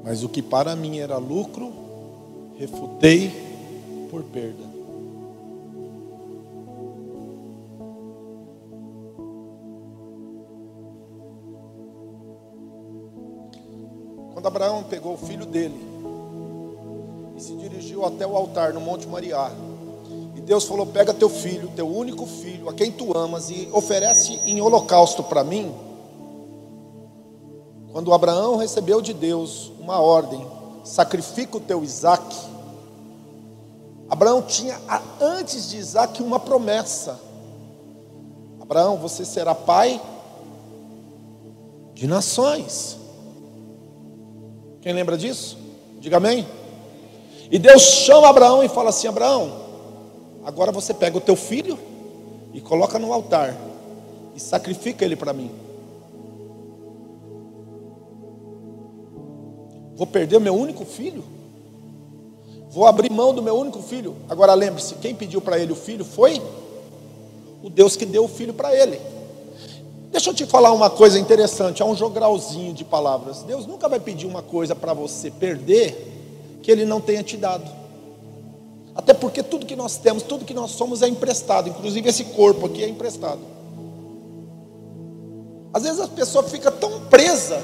Mas 0.04 0.22
o 0.22 0.28
que 0.28 0.40
para 0.40 0.76
mim 0.76 1.00
era 1.00 1.18
lucro, 1.18 1.72
refutei 2.56 3.32
por 4.08 4.22
perda. 4.22 4.67
Abraão 14.58 14.82
pegou 14.82 15.14
o 15.14 15.16
filho 15.16 15.46
dele 15.46 15.80
e 17.36 17.40
se 17.40 17.54
dirigiu 17.54 18.04
até 18.04 18.26
o 18.26 18.36
altar 18.36 18.72
no 18.72 18.80
Monte 18.80 19.06
Moriá, 19.06 19.52
e 20.34 20.40
Deus 20.40 20.64
falou: 20.64 20.84
Pega 20.84 21.14
teu 21.14 21.30
filho, 21.30 21.70
teu 21.76 21.86
único 21.88 22.26
filho, 22.26 22.68
a 22.68 22.74
quem 22.74 22.90
tu 22.90 23.16
amas, 23.16 23.50
e 23.50 23.68
oferece 23.72 24.40
em 24.44 24.60
holocausto 24.60 25.22
para 25.22 25.44
mim. 25.44 25.72
Quando 27.92 28.12
Abraão 28.12 28.56
recebeu 28.56 29.00
de 29.00 29.14
Deus 29.14 29.70
uma 29.78 30.00
ordem, 30.00 30.44
sacrifica 30.82 31.58
o 31.58 31.60
teu 31.60 31.84
Isaac. 31.84 32.36
Abraão 34.10 34.42
tinha 34.42 34.76
antes 35.20 35.70
de 35.70 35.76
Isaac 35.76 36.20
uma 36.20 36.40
promessa. 36.40 37.16
Abraão, 38.60 38.96
você 38.96 39.24
será 39.24 39.54
pai 39.54 40.02
de 41.94 42.08
nações. 42.08 42.97
Quem 44.88 44.94
lembra 44.94 45.18
disso? 45.18 45.58
Diga 46.00 46.16
amém. 46.16 46.46
E 47.50 47.58
Deus 47.58 47.82
chama 47.82 48.26
Abraão 48.26 48.62
e 48.62 48.70
fala 48.70 48.88
assim: 48.88 49.06
Abraão, 49.06 49.52
agora 50.42 50.72
você 50.72 50.94
pega 50.94 51.18
o 51.18 51.20
teu 51.20 51.36
filho 51.36 51.78
e 52.54 52.60
coloca 52.62 52.98
no 52.98 53.12
altar 53.12 53.54
e 54.34 54.40
sacrifica 54.40 55.04
ele 55.04 55.14
para 55.14 55.34
mim. 55.34 55.50
Vou 59.94 60.06
perder 60.06 60.38
o 60.38 60.40
meu 60.40 60.54
único 60.54 60.86
filho? 60.86 61.22
Vou 62.70 62.86
abrir 62.86 63.12
mão 63.12 63.34
do 63.34 63.42
meu 63.42 63.58
único 63.58 63.82
filho? 63.82 64.16
Agora 64.26 64.54
lembre-se: 64.54 64.94
quem 64.94 65.14
pediu 65.14 65.42
para 65.42 65.58
ele 65.58 65.72
o 65.72 65.76
filho 65.76 66.02
foi 66.02 66.40
o 67.62 67.68
Deus 67.68 67.94
que 67.94 68.06
deu 68.06 68.24
o 68.24 68.28
filho 68.28 68.54
para 68.54 68.74
ele. 68.74 68.98
Deixa 70.18 70.30
eu 70.30 70.34
te 70.34 70.46
falar 70.46 70.72
uma 70.72 70.90
coisa 70.90 71.16
interessante, 71.16 71.80
há 71.80 71.86
um 71.86 71.94
jogralzinho 71.94 72.74
de 72.74 72.84
palavras. 72.84 73.44
Deus 73.44 73.66
nunca 73.66 73.88
vai 73.88 74.00
pedir 74.00 74.26
uma 74.26 74.42
coisa 74.42 74.74
para 74.74 74.92
você 74.92 75.30
perder 75.30 76.58
que 76.60 76.72
Ele 76.72 76.84
não 76.84 77.00
tenha 77.00 77.22
te 77.22 77.36
dado. 77.36 77.70
Até 78.96 79.14
porque 79.14 79.44
tudo 79.44 79.64
que 79.64 79.76
nós 79.76 79.96
temos, 79.96 80.24
tudo 80.24 80.44
que 80.44 80.52
nós 80.52 80.72
somos 80.72 81.02
é 81.02 81.08
emprestado, 81.08 81.68
inclusive 81.68 82.08
esse 82.08 82.24
corpo 82.24 82.66
aqui 82.66 82.82
é 82.82 82.88
emprestado. 82.88 83.38
Às 85.72 85.84
vezes 85.84 86.00
a 86.00 86.08
pessoa 86.08 86.42
fica 86.42 86.72
tão 86.72 87.02
presa 87.02 87.62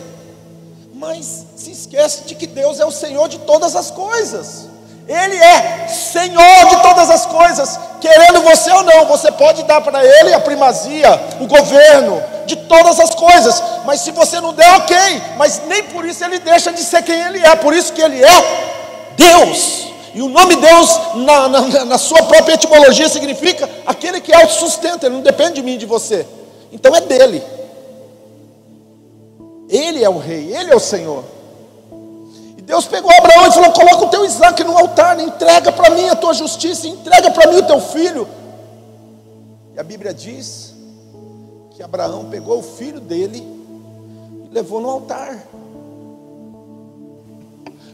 mas 0.94 1.46
se 1.56 1.72
esquece 1.72 2.22
de 2.24 2.36
que 2.36 2.46
Deus 2.46 2.78
é 2.78 2.86
o 2.86 2.92
Senhor 2.92 3.28
de 3.28 3.40
todas 3.40 3.74
as 3.74 3.90
coisas. 3.90 4.68
Ele 5.06 5.36
é 5.36 5.86
Senhor 5.88 6.68
de 6.70 6.82
todas 6.82 7.10
as 7.10 7.26
coisas, 7.26 7.78
querendo 8.00 8.40
você 8.40 8.70
ou 8.72 8.82
não, 8.82 9.04
você 9.06 9.30
pode 9.32 9.62
dar 9.64 9.80
para 9.82 10.02
Ele 10.02 10.32
a 10.32 10.40
primazia, 10.40 11.20
o 11.40 11.46
governo 11.46 12.22
de 12.46 12.56
todas 12.56 12.98
as 12.98 13.14
coisas, 13.14 13.62
mas 13.84 14.00
se 14.00 14.12
você 14.12 14.40
não 14.40 14.54
der, 14.54 14.70
ok, 14.76 14.96
mas 15.36 15.62
nem 15.66 15.82
por 15.84 16.06
isso 16.06 16.24
Ele 16.24 16.38
deixa 16.38 16.72
de 16.72 16.80
ser 16.80 17.02
quem 17.02 17.20
Ele 17.20 17.38
é, 17.38 17.54
por 17.54 17.74
isso 17.74 17.92
que 17.92 18.00
Ele 18.00 18.22
é 18.24 19.12
Deus. 19.16 19.88
E 20.14 20.22
o 20.22 20.28
nome 20.28 20.56
Deus, 20.56 21.00
na, 21.16 21.48
na, 21.48 21.84
na 21.84 21.98
sua 21.98 22.22
própria 22.22 22.54
etimologia, 22.54 23.08
significa 23.08 23.68
aquele 23.84 24.20
que 24.20 24.32
autossustenta, 24.32 25.06
Ele 25.06 25.16
não 25.16 25.22
depende 25.22 25.54
de 25.54 25.62
mim 25.62 25.76
de 25.76 25.84
você, 25.84 26.26
então 26.72 26.94
é 26.96 27.00
dele. 27.02 27.42
Ele 29.68 30.02
é 30.02 30.08
o 30.08 30.18
rei, 30.18 30.54
ele 30.54 30.70
é 30.70 30.76
o 30.76 30.80
Senhor. 30.80 31.33
Deus 32.64 32.86
pegou 32.86 33.10
Abraão 33.12 33.46
e 33.46 33.52
falou: 33.52 33.72
Coloca 33.72 34.04
o 34.04 34.08
teu 34.08 34.24
Isaac 34.24 34.64
no 34.64 34.76
altar, 34.76 35.20
entrega 35.20 35.70
para 35.70 35.90
mim 35.90 36.08
a 36.08 36.16
tua 36.16 36.32
justiça, 36.32 36.88
entrega 36.88 37.30
para 37.30 37.50
mim 37.50 37.58
o 37.58 37.66
teu 37.66 37.80
filho. 37.80 38.26
E 39.74 39.80
a 39.80 39.82
Bíblia 39.82 40.14
diz 40.14 40.74
que 41.72 41.82
Abraão 41.82 42.26
pegou 42.30 42.60
o 42.60 42.62
filho 42.62 43.00
dele 43.00 43.38
e 43.38 44.54
levou 44.54 44.80
no 44.80 44.88
altar. 44.88 45.42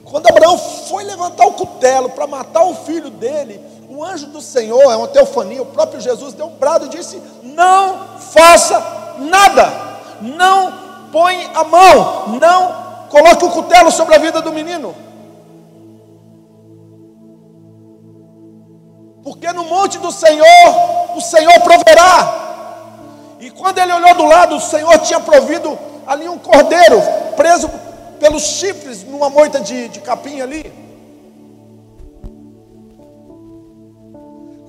Quando 0.05 0.29
Abraão 0.29 0.59
foi 0.59 1.05
levantar 1.05 1.47
o 1.47 1.53
cutelo 1.53 2.11
para 2.11 2.27
matar 2.27 2.65
o 2.65 2.75
filho 2.75 3.11
dele, 3.11 3.61
o 3.89 4.05
anjo 4.05 4.27
do 4.27 4.41
Senhor, 4.41 4.83
é 4.83 4.97
uma 4.97 5.09
teofania, 5.09 5.63
o 5.63 5.67
próprio 5.67 6.01
Jesus 6.01 6.33
deu 6.35 6.47
um 6.47 6.57
brado 6.57 6.87
e 6.87 6.91
disse: 6.91 7.21
Não 7.43 8.19
faça 8.19 9.17
nada, 9.19 9.73
não 10.21 11.11
põe 11.11 11.51
a 11.55 11.65
mão, 11.65 12.39
não 12.41 12.80
coloque 13.11 13.45
o 13.45 13.51
cutelo 13.51 13.91
sobre 13.91 14.15
a 14.15 14.19
vida 14.19 14.41
do 14.41 14.53
menino. 14.53 14.95
Porque 19.23 19.53
no 19.53 19.65
monte 19.65 19.99
do 19.99 20.11
Senhor, 20.11 20.47
o 21.15 21.21
Senhor 21.21 21.61
proverá. 21.61 23.37
E 23.41 23.51
quando 23.51 23.79
ele 23.79 23.93
olhou 23.93 24.15
do 24.15 24.25
lado, 24.25 24.57
o 24.57 24.61
Senhor 24.61 24.97
tinha 25.01 25.21
provido 25.21 25.79
ali 26.07 26.29
um 26.29 26.39
cordeiro, 26.39 27.03
preso 27.37 27.69
pelos 28.19 28.43
chifres 28.43 29.05
numa 29.05 29.29
moita 29.29 29.61
de, 29.61 29.89
de 29.89 30.01
capim 30.01 30.41
ali. 30.41 30.73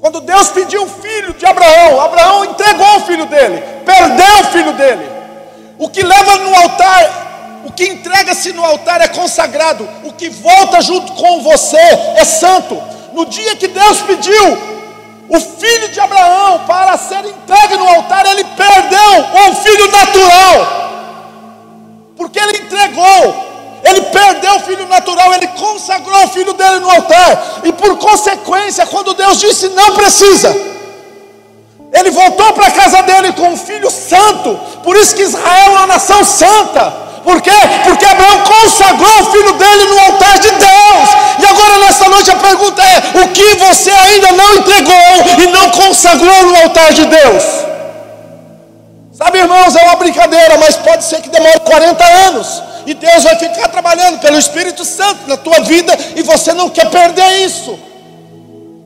Quando 0.01 0.19
Deus 0.21 0.49
pediu 0.49 0.83
o 0.83 0.89
filho 0.89 1.33
de 1.35 1.45
Abraão, 1.45 2.01
Abraão 2.01 2.45
entregou 2.45 2.97
o 2.97 3.01
filho 3.01 3.27
dele, 3.27 3.61
perdeu 3.85 4.39
o 4.39 4.43
filho 4.45 4.73
dele. 4.73 5.07
O 5.77 5.87
que 5.87 6.01
leva 6.01 6.37
no 6.37 6.55
altar, 6.55 7.30
o 7.65 7.71
que 7.71 7.85
entrega-se 7.85 8.53
no 8.53 8.63
altar 8.63 9.01
é 9.01 9.07
consagrado. 9.07 9.87
O 10.03 10.13
que 10.13 10.29
volta 10.29 10.81
junto 10.81 11.11
com 11.13 11.41
você 11.41 11.77
é 11.77 12.25
santo. 12.25 12.81
No 13.13 13.25
dia 13.25 13.55
que 13.55 13.67
Deus 13.67 14.01
pediu 14.01 14.71
o 15.29 15.39
filho 15.39 15.89
de 15.89 15.99
Abraão 15.99 16.65
para 16.65 16.97
ser 16.97 17.25
entregue 17.25 17.77
no 17.77 17.87
altar, 17.87 18.25
ele 18.25 18.43
perdeu 18.43 19.49
o 19.49 19.55
filho 19.55 19.91
natural. 19.91 20.81
Porque 22.17 22.39
ele 22.39 22.57
entregou 22.57 23.51
ele 23.83 24.01
perdeu 24.01 24.55
o 24.57 24.59
filho 24.59 24.87
natural, 24.87 25.33
ele 25.33 25.47
consagrou 25.47 26.23
o 26.23 26.27
filho 26.27 26.53
dele 26.53 26.79
no 26.79 26.89
altar, 26.89 27.61
e 27.63 27.73
por 27.73 27.97
consequência, 27.97 28.85
quando 28.85 29.13
Deus 29.13 29.39
disse 29.39 29.69
não 29.69 29.95
precisa, 29.95 30.55
ele 31.91 32.11
voltou 32.11 32.53
para 32.53 32.67
a 32.67 32.71
casa 32.71 33.01
dele 33.01 33.33
com 33.33 33.49
um 33.49 33.57
filho 33.57 33.89
santo. 33.89 34.57
Por 34.83 34.95
isso 34.95 35.15
que 35.15 35.23
Israel 35.23 35.71
é 35.71 35.77
uma 35.77 35.87
nação 35.87 36.23
santa. 36.23 37.10
Por 37.23 37.41
quê? 37.41 37.51
Porque 37.83 38.05
Abraão 38.05 38.43
consagrou 38.43 39.21
o 39.21 39.31
filho 39.31 39.53
dele 39.53 39.85
no 39.85 39.99
altar 39.99 40.39
de 40.39 40.49
Deus. 40.49 41.09
E 41.39 41.45
agora 41.45 41.77
nesta 41.85 42.09
noite 42.09 42.31
a 42.31 42.35
pergunta 42.35 42.81
é: 42.81 43.23
o 43.23 43.27
que 43.29 43.55
você 43.55 43.91
ainda 43.91 44.31
não 44.31 44.55
entregou 44.55 45.43
e 45.43 45.47
não 45.47 45.69
consagrou 45.69 46.45
no 46.47 46.55
altar 46.63 46.93
de 46.93 47.05
Deus? 47.05 47.43
Sabe, 49.13 49.37
irmãos, 49.37 49.75
é 49.75 49.83
uma 49.83 49.95
brincadeira, 49.97 50.57
mas 50.57 50.75
pode 50.75 51.03
ser 51.03 51.21
que 51.21 51.29
demore 51.29 51.59
40 51.59 52.03
anos. 52.03 52.63
E 52.87 52.93
Deus 52.95 53.23
vai 53.23 53.35
ficar 53.35 53.67
trabalhando 53.67 54.19
pelo 54.19 54.37
Espírito 54.37 54.83
Santo 54.83 55.27
na 55.27 55.37
tua 55.37 55.59
vida 55.61 55.95
e 56.15 56.23
você 56.23 56.53
não 56.53 56.69
quer 56.69 56.89
perder 56.89 57.45
isso. 57.45 57.77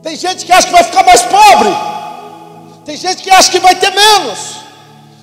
Tem 0.02 0.14
gente 0.14 0.44
que 0.44 0.52
acha 0.52 0.66
que 0.66 0.72
vai 0.74 0.84
ficar 0.84 1.04
mais 1.04 1.22
pobre. 1.22 1.70
Tem 2.84 2.96
gente 2.96 3.22
que 3.22 3.30
acha 3.30 3.50
que 3.50 3.58
vai 3.58 3.74
ter 3.74 3.90
menos. 3.90 4.38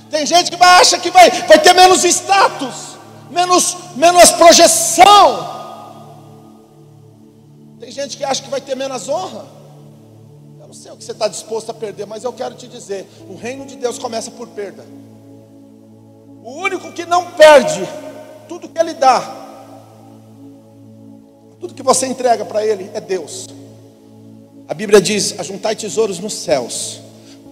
Tem 0.09 0.25
gente 0.25 0.51
que 0.51 0.57
acha 0.63 0.97
que 0.97 1.09
vai, 1.09 1.29
vai 1.47 1.59
ter 1.59 1.73
menos 1.73 2.03
status, 2.03 2.92
menos, 3.33 3.75
menos 3.95 4.31
projeção. 4.31 5.51
Tem 7.79 7.91
gente 7.91 8.15
que 8.15 8.23
acha 8.23 8.41
que 8.41 8.49
vai 8.49 8.61
ter 8.61 8.75
menos 8.75 9.09
honra. 9.09 9.45
Eu 10.61 10.67
não 10.67 10.73
sei 10.73 10.91
o 10.91 10.95
que 10.95 11.03
você 11.03 11.11
está 11.11 11.27
disposto 11.27 11.69
a 11.69 11.73
perder, 11.73 12.05
mas 12.05 12.23
eu 12.23 12.31
quero 12.31 12.55
te 12.55 12.67
dizer: 12.67 13.05
o 13.27 13.35
reino 13.35 13.65
de 13.65 13.75
Deus 13.75 13.99
começa 13.99 14.31
por 14.31 14.47
perda. 14.47 14.85
O 16.43 16.51
único 16.61 16.91
que 16.91 17.05
não 17.05 17.31
perde 17.31 17.87
tudo 18.47 18.69
que 18.69 18.79
Ele 18.79 18.93
dá, 18.93 19.19
tudo 21.59 21.73
que 21.73 21.83
você 21.83 22.05
entrega 22.05 22.45
para 22.45 22.65
Ele 22.65 22.89
é 22.93 23.01
Deus. 23.01 23.47
A 24.67 24.73
Bíblia 24.73 25.01
diz: 25.01 25.37
ajuntai 25.39 25.75
tesouros 25.75 26.19
nos 26.19 26.33
céus 26.33 27.01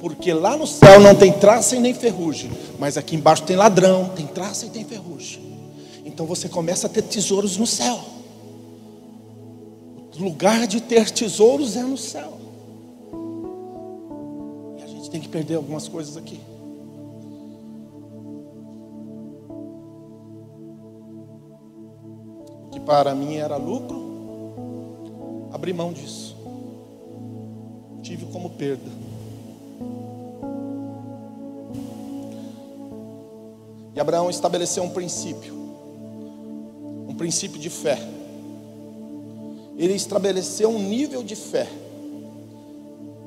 porque 0.01 0.33
lá 0.33 0.57
no 0.57 0.65
céu 0.65 0.99
não 0.99 1.13
tem 1.13 1.31
traça 1.31 1.75
e 1.75 1.79
nem 1.79 1.93
ferrugem, 1.93 2.49
mas 2.79 2.97
aqui 2.97 3.15
embaixo 3.15 3.43
tem 3.43 3.55
ladrão, 3.55 4.09
tem 4.15 4.25
traça 4.25 4.65
e 4.65 4.69
tem 4.69 4.83
ferrugem. 4.83 5.50
Então 6.21 6.27
você 6.27 6.47
começa 6.47 6.85
a 6.85 6.89
ter 6.89 7.01
tesouros 7.01 7.57
no 7.57 7.65
céu. 7.65 7.99
O 10.15 10.23
lugar 10.23 10.67
de 10.67 10.79
ter 10.79 11.09
tesouros 11.09 11.75
é 11.75 11.81
no 11.81 11.97
céu. 11.97 12.37
E 14.77 14.83
a 14.83 14.85
gente 14.85 15.09
tem 15.09 15.19
que 15.19 15.27
perder 15.27 15.55
algumas 15.55 15.87
coisas 15.87 16.15
aqui. 16.15 16.39
O 22.67 22.69
que 22.69 22.79
para 22.81 23.15
mim 23.15 23.37
era 23.37 23.57
lucro, 23.57 25.49
abri 25.51 25.73
mão 25.73 25.91
disso. 25.91 26.37
Tive 28.03 28.27
como 28.27 28.51
perda. 28.51 28.91
E 33.95 33.99
Abraão 33.99 34.29
estabeleceu 34.29 34.83
um 34.83 34.91
princípio, 34.91 35.60
princípio 37.21 37.59
de 37.59 37.69
fé. 37.69 37.99
Ele 39.77 39.93
estabeleceu 39.93 40.69
um 40.69 40.79
nível 40.79 41.21
de 41.21 41.35
fé 41.35 41.67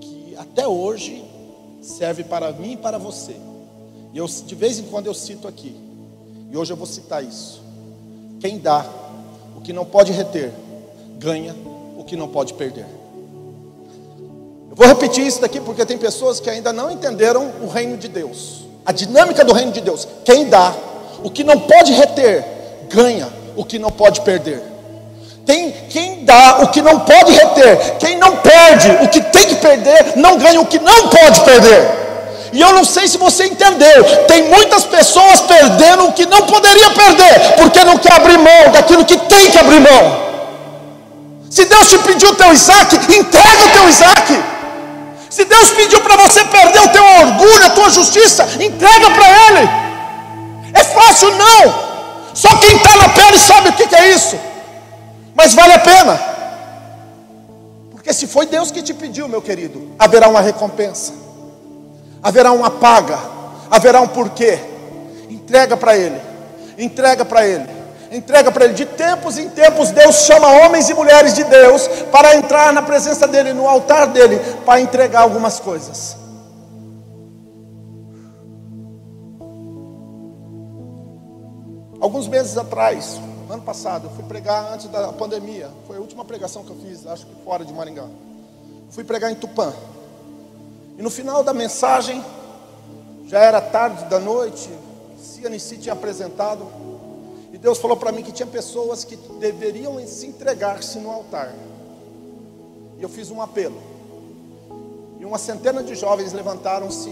que 0.00 0.34
até 0.36 0.66
hoje 0.66 1.24
serve 1.80 2.24
para 2.24 2.50
mim 2.52 2.72
e 2.72 2.76
para 2.76 2.98
você. 2.98 3.36
E 4.12 4.18
eu 4.18 4.26
de 4.26 4.54
vez 4.56 4.80
em 4.80 4.82
quando 4.82 5.06
eu 5.06 5.14
cito 5.14 5.46
aqui. 5.46 5.76
E 6.50 6.56
hoje 6.56 6.72
eu 6.72 6.76
vou 6.76 6.88
citar 6.88 7.22
isso. 7.22 7.62
Quem 8.40 8.58
dá 8.58 8.84
que 9.62 9.72
não 9.72 9.84
pode 9.84 10.12
reter, 10.12 10.52
ganha 11.18 11.54
o 11.96 12.04
que 12.04 12.16
não 12.16 12.28
pode 12.28 12.52
perder. 12.54 12.86
Eu 14.70 14.76
vou 14.76 14.86
repetir 14.86 15.24
isso 15.24 15.40
daqui 15.40 15.60
porque 15.60 15.86
tem 15.86 15.96
pessoas 15.96 16.40
que 16.40 16.50
ainda 16.50 16.72
não 16.72 16.90
entenderam 16.90 17.50
o 17.62 17.68
reino 17.68 17.96
de 17.96 18.08
Deus, 18.08 18.64
a 18.84 18.92
dinâmica 18.92 19.44
do 19.44 19.52
reino 19.52 19.72
de 19.72 19.80
Deus. 19.80 20.06
Quem 20.24 20.48
dá 20.48 20.76
o 21.22 21.30
que 21.30 21.42
não 21.42 21.60
pode 21.60 21.92
reter, 21.92 22.44
ganha 22.90 23.43
o 23.56 23.64
que 23.64 23.78
não 23.78 23.90
pode 23.90 24.20
perder. 24.22 24.62
Tem 25.46 25.70
quem 25.90 26.24
dá 26.24 26.58
o 26.62 26.68
que 26.68 26.80
não 26.80 27.00
pode 27.00 27.32
reter, 27.32 27.96
quem 27.98 28.16
não 28.16 28.36
perde 28.36 28.90
o 29.04 29.08
que 29.08 29.20
tem 29.20 29.46
que 29.46 29.56
perder, 29.56 30.14
não 30.16 30.38
ganha 30.38 30.60
o 30.60 30.66
que 30.66 30.78
não 30.78 31.08
pode 31.08 31.40
perder. 31.42 32.04
E 32.52 32.60
eu 32.60 32.72
não 32.72 32.84
sei 32.84 33.08
se 33.08 33.18
você 33.18 33.46
entendeu, 33.46 34.04
tem 34.26 34.44
muitas 34.44 34.84
pessoas 34.84 35.40
perdendo 35.40 36.06
o 36.06 36.12
que 36.12 36.24
não 36.24 36.42
poderia 36.46 36.90
perder, 36.90 37.56
porque 37.56 37.84
não 37.84 37.98
quer 37.98 38.14
abrir 38.14 38.38
mão 38.38 38.70
daquilo 38.72 39.04
que 39.04 39.18
tem 39.18 39.50
que 39.50 39.58
abrir 39.58 39.80
mão. 39.80 40.24
Se 41.50 41.64
Deus 41.66 41.88
te 41.88 41.98
pediu 41.98 42.30
o 42.30 42.34
teu 42.34 42.52
Isaac, 42.52 42.96
entrega 42.96 43.64
o 43.66 43.70
teu 43.70 43.88
Isaac. 43.88 44.42
Se 45.28 45.44
Deus 45.44 45.70
pediu 45.70 46.00
para 46.00 46.16
você 46.16 46.44
perder 46.44 46.80
o 46.80 46.88
teu 46.88 47.04
orgulho, 47.04 47.66
a 47.66 47.70
tua 47.70 47.90
justiça, 47.90 48.48
entrega 48.60 49.10
para 49.10 49.28
Ele. 49.28 49.68
É 50.74 50.84
fácil 50.84 51.30
não. 51.32 51.83
Só 52.34 52.48
quem 52.58 52.76
está 52.76 52.96
na 52.96 53.08
pele 53.08 53.38
sabe 53.38 53.68
o 53.70 53.72
que, 53.72 53.86
que 53.86 53.94
é 53.94 54.10
isso. 54.10 54.38
Mas 55.34 55.54
vale 55.54 55.72
a 55.72 55.78
pena. 55.78 56.20
Porque 57.90 58.12
se 58.12 58.26
foi 58.26 58.44
Deus 58.44 58.70
que 58.70 58.82
te 58.82 58.92
pediu, 58.92 59.26
meu 59.28 59.40
querido, 59.40 59.94
haverá 59.98 60.28
uma 60.28 60.40
recompensa 60.40 61.24
haverá 62.24 62.52
uma 62.52 62.70
paga, 62.70 63.18
haverá 63.70 64.00
um 64.00 64.08
porquê. 64.08 64.58
Entrega 65.28 65.76
para 65.76 65.94
Ele, 65.94 66.18
entrega 66.78 67.22
para 67.22 67.46
Ele, 67.46 67.66
entrega 68.10 68.50
para 68.50 68.64
Ele. 68.64 68.72
De 68.72 68.86
tempos 68.86 69.36
em 69.36 69.50
tempos, 69.50 69.90
Deus 69.90 70.16
chama 70.24 70.48
homens 70.48 70.88
e 70.88 70.94
mulheres 70.94 71.34
de 71.34 71.44
Deus 71.44 71.86
para 72.10 72.34
entrar 72.34 72.72
na 72.72 72.80
presença 72.80 73.28
dEle, 73.28 73.52
no 73.52 73.68
altar 73.68 74.06
dEle, 74.06 74.40
para 74.64 74.80
entregar 74.80 75.20
algumas 75.20 75.60
coisas. 75.60 76.16
Alguns 82.04 82.28
meses 82.28 82.58
atrás, 82.58 83.18
ano 83.48 83.62
passado, 83.62 84.08
eu 84.08 84.10
fui 84.10 84.24
pregar 84.24 84.74
antes 84.74 84.88
da 84.88 85.10
pandemia. 85.10 85.70
Foi 85.86 85.96
a 85.96 86.00
última 86.00 86.22
pregação 86.22 86.62
que 86.62 86.68
eu 86.68 86.76
fiz, 86.76 87.06
acho 87.06 87.24
que 87.24 87.34
fora 87.42 87.64
de 87.64 87.72
Maringá. 87.72 88.06
Fui 88.90 89.02
pregar 89.02 89.32
em 89.32 89.34
Tupã. 89.34 89.72
E 90.98 91.02
no 91.02 91.08
final 91.08 91.42
da 91.42 91.54
mensagem, 91.54 92.22
já 93.24 93.38
era 93.38 93.58
tarde 93.58 94.04
da 94.04 94.20
noite, 94.20 94.68
Cianici 95.18 95.78
tinha 95.78 95.94
apresentado, 95.94 96.66
e 97.50 97.56
Deus 97.56 97.78
falou 97.78 97.96
para 97.96 98.12
mim 98.12 98.22
que 98.22 98.32
tinha 98.32 98.46
pessoas 98.46 99.02
que 99.02 99.16
deveriam 99.40 99.98
se 100.06 100.26
entregar-se 100.26 100.98
no 100.98 101.10
altar. 101.10 101.54
E 102.98 103.02
eu 103.02 103.08
fiz 103.08 103.30
um 103.30 103.40
apelo. 103.40 103.80
E 105.18 105.24
uma 105.24 105.38
centena 105.38 105.82
de 105.82 105.94
jovens 105.94 106.34
levantaram-se 106.34 107.08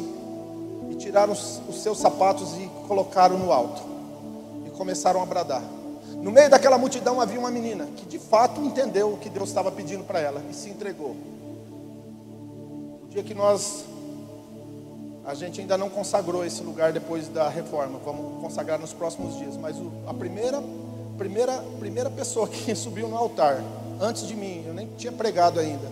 e 0.90 0.94
tiraram 0.96 1.32
os 1.32 1.82
seus 1.82 1.96
sapatos 1.96 2.58
e 2.58 2.70
colocaram 2.86 3.38
no 3.38 3.50
alto. 3.50 3.91
Começaram 4.82 5.22
a 5.22 5.24
bradar. 5.24 5.62
No 6.16 6.32
meio 6.32 6.50
daquela 6.50 6.76
multidão 6.76 7.20
havia 7.20 7.38
uma 7.38 7.52
menina 7.52 7.86
que 7.96 8.04
de 8.04 8.18
fato 8.18 8.60
entendeu 8.60 9.12
o 9.12 9.16
que 9.16 9.30
Deus 9.30 9.48
estava 9.48 9.70
pedindo 9.70 10.02
para 10.02 10.18
ela 10.18 10.42
e 10.50 10.52
se 10.52 10.70
entregou 10.70 11.14
dia 13.08 13.22
que 13.22 13.32
nós 13.32 13.84
a 15.24 15.34
gente 15.34 15.60
ainda 15.60 15.78
não 15.78 15.88
consagrou 15.88 16.44
esse 16.44 16.64
lugar 16.64 16.92
depois 16.92 17.28
da 17.28 17.48
reforma, 17.48 18.00
vamos 18.04 18.40
consagrar 18.40 18.76
nos 18.76 18.92
próximos 18.92 19.38
dias. 19.38 19.56
Mas 19.56 19.76
o, 19.76 19.92
a 20.08 20.12
primeira, 20.12 20.60
primeira, 21.16 21.62
primeira 21.78 22.10
pessoa 22.10 22.48
que 22.48 22.74
subiu 22.74 23.06
no 23.06 23.16
altar, 23.16 23.62
antes 24.00 24.26
de 24.26 24.34
mim, 24.34 24.64
eu 24.66 24.74
nem 24.74 24.88
tinha 24.96 25.12
pregado 25.12 25.60
ainda, 25.60 25.86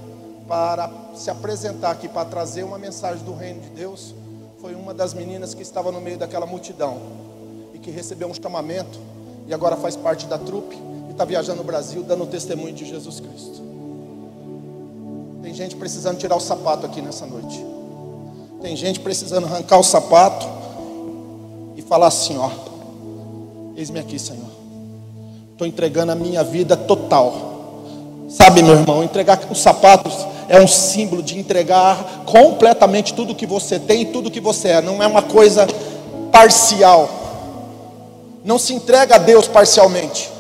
para 0.49 0.91
se 1.15 1.31
apresentar 1.31 1.93
aqui, 1.93 2.09
para 2.09 2.29
trazer 2.29 2.65
uma 2.65 2.77
mensagem 2.77 3.25
do 3.25 3.37
reino 3.37 3.61
de 3.61 3.69
Deus, 3.69 4.17
foi 4.61 4.75
uma 4.75 4.93
das 4.93 5.15
meninas 5.15 5.55
que 5.55 5.63
estava 5.63 5.93
no 5.93 6.01
meio 6.01 6.19
daquela 6.19 6.45
multidão 6.45 7.30
que 7.83 7.91
recebeu 7.91 8.29
um 8.29 8.35
chamamento 8.35 8.99
e 9.47 9.55
agora 9.55 9.77
faz 9.77 9.97
parte 9.97 10.27
da 10.27 10.39
trupe 10.39 10.77
e 11.09 11.13
está 11.13 11.25
viajando 11.25 11.59
no 11.59 11.65
Brasil 11.65 12.03
dando 12.03 12.27
testemunho 12.27 12.73
de 12.73 12.85
Jesus 12.85 13.21
Cristo. 13.21 13.63
Tem 15.43 15.55
gente 15.55 15.77
precisando 15.77 16.19
tirar 16.19 16.37
o 16.37 16.41
sapato 16.41 16.87
aqui 16.87 17.01
nessa 17.01 17.27
noite. 17.27 17.65
Tem 18.61 18.77
gente 18.77 19.01
precisando 19.01 19.47
arrancar 19.47 19.79
o 19.79 19.83
sapato 19.83 20.47
e 21.77 21.83
falar 21.83 22.09
assim: 22.09 22.37
ó, 22.37 22.51
eis-me 23.75 23.99
aqui, 23.99 24.19
Senhor. 24.19 24.51
Estou 25.53 25.67
entregando 25.67 26.13
a 26.13 26.15
minha 26.15 26.45
vida 26.45 26.77
total. 26.77 27.51
Sabe, 28.29 28.63
meu 28.63 28.75
irmão, 28.75 29.03
entregar 29.03 29.41
os 29.51 29.61
sapatos 29.61 30.15
é 30.49 30.61
um 30.61 30.67
símbolo 30.67 31.23
de 31.23 31.39
entregar 31.39 32.25
completamente 32.25 33.15
tudo 33.15 33.35
que 33.35 33.47
você 33.47 33.79
tem 33.79 34.03
e 34.03 34.07
tudo 34.07 34.31
que 34.31 34.41
você 34.41 34.69
é. 34.69 34.81
Não 34.83 35.03
é 35.03 35.07
uma 35.07 35.23
coisa 35.23 35.67
parcial. 36.31 37.20
Não 38.45 38.59
se 38.59 38.73
entrega 38.73 39.17
a 39.17 39.19
Deus 39.19 39.47
parcialmente. 39.47 40.31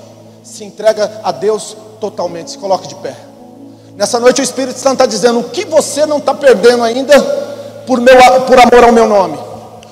Se 0.43 0.65
entrega 0.65 1.21
a 1.23 1.33
Deus 1.33 1.77
totalmente. 2.01 2.53
Se 2.53 2.59
coloque 2.59 2.89
de 2.89 2.95
pé. 2.97 3.15
Nessa 3.97 4.19
noite 4.19 4.41
o 4.41 4.45
Espírito 4.45 4.79
Santo 4.79 4.95
está 4.95 5.07
dizendo: 5.07 5.41
o 5.41 5.51
que 5.51 5.65
você 5.65 6.07
não 6.07 6.19
está 6.19 6.33
perdendo 6.33 6.83
ainda 6.83 7.21
por, 7.87 8.01
meu, 8.01 8.17
por 8.47 8.59
amor 8.59 8.85
ao 8.85 8.93
meu 8.93 9.07
nome? 9.07 9.39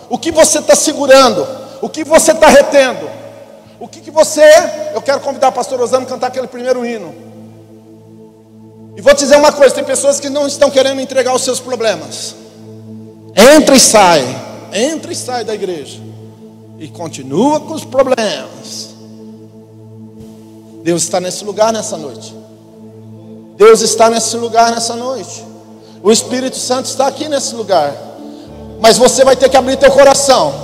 O 0.08 0.18
que 0.18 0.30
você 0.30 0.58
está 0.58 0.74
segurando? 0.74 1.46
O 1.82 1.88
que 1.88 2.04
você 2.04 2.32
está 2.32 2.48
retendo? 2.48 3.08
O 3.78 3.86
que, 3.86 4.00
que 4.00 4.10
você. 4.10 4.42
Eu 4.94 5.02
quero 5.02 5.20
convidar 5.20 5.48
o 5.48 5.52
pastor 5.52 5.80
Osano 5.80 6.06
a 6.06 6.08
cantar 6.08 6.28
aquele 6.28 6.46
primeiro 6.46 6.84
hino. 6.84 7.14
E 8.96 9.00
vou 9.00 9.14
te 9.14 9.18
dizer 9.18 9.36
uma 9.36 9.52
coisa: 9.52 9.74
tem 9.74 9.84
pessoas 9.84 10.18
que 10.18 10.28
não 10.28 10.46
estão 10.46 10.70
querendo 10.70 11.00
entregar 11.00 11.34
os 11.34 11.42
seus 11.42 11.60
problemas. 11.60 12.34
Entra 13.36 13.76
e 13.76 13.80
sai, 13.80 14.24
entra 14.72 15.12
e 15.12 15.14
sai 15.14 15.44
da 15.44 15.54
igreja. 15.54 16.07
E 16.78 16.88
continua 16.88 17.60
com 17.60 17.74
os 17.74 17.84
problemas. 17.84 18.90
Deus 20.82 21.02
está 21.02 21.20
nesse 21.20 21.44
lugar 21.44 21.72
nessa 21.72 21.96
noite. 21.96 22.34
Deus 23.56 23.80
está 23.80 24.08
nesse 24.08 24.36
lugar 24.36 24.70
nessa 24.70 24.94
noite. 24.94 25.44
O 26.02 26.12
Espírito 26.12 26.56
Santo 26.56 26.86
está 26.86 27.08
aqui 27.08 27.28
nesse 27.28 27.54
lugar. 27.54 27.92
Mas 28.80 28.96
você 28.96 29.24
vai 29.24 29.34
ter 29.34 29.48
que 29.48 29.56
abrir 29.56 29.76
teu 29.76 29.90
coração. 29.90 30.54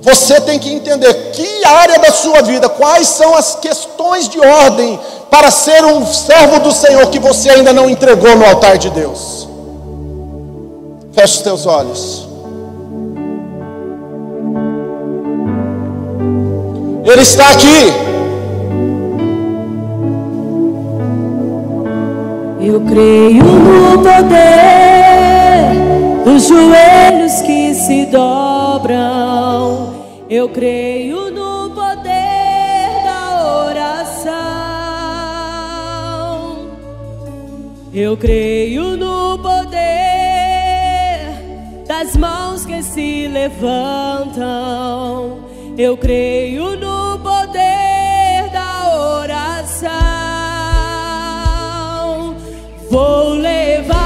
Você 0.00 0.40
tem 0.40 0.58
que 0.58 0.72
entender 0.72 1.30
que 1.32 1.64
área 1.64 1.98
da 1.98 2.10
sua 2.10 2.42
vida, 2.42 2.68
quais 2.68 3.06
são 3.06 3.36
as 3.36 3.54
questões 3.56 4.28
de 4.28 4.40
ordem 4.40 4.98
para 5.30 5.50
ser 5.50 5.84
um 5.84 6.04
servo 6.06 6.58
do 6.60 6.72
Senhor 6.72 7.08
que 7.08 7.20
você 7.20 7.50
ainda 7.50 7.72
não 7.72 7.88
entregou 7.88 8.36
no 8.36 8.44
altar 8.44 8.78
de 8.78 8.90
Deus. 8.90 9.48
Feche 11.12 11.36
os 11.36 11.42
teus 11.42 11.66
olhos. 11.66 12.31
Ele 17.04 17.22
está 17.22 17.50
aqui. 17.50 18.12
Eu 22.60 22.80
creio 22.82 23.42
no 23.42 23.98
poder 23.98 24.62
dos 26.24 26.46
joelhos 26.46 27.42
que 27.42 27.74
se 27.74 28.06
dobram. 28.06 29.94
Eu 30.30 30.48
creio 30.48 31.30
no 31.32 31.70
poder 31.74 33.02
da 33.04 33.64
oração. 33.66 34.32
Eu 37.92 38.16
creio 38.16 38.96
no 38.96 39.38
poder 39.38 39.82
das 41.88 42.16
mãos 42.16 42.64
que 42.64 42.80
se 42.80 43.26
levantam. 43.26 44.72
Eu 45.76 45.96
creio 45.96 46.76
no 46.76 46.91
Vou 52.92 53.36
levar 53.36 54.01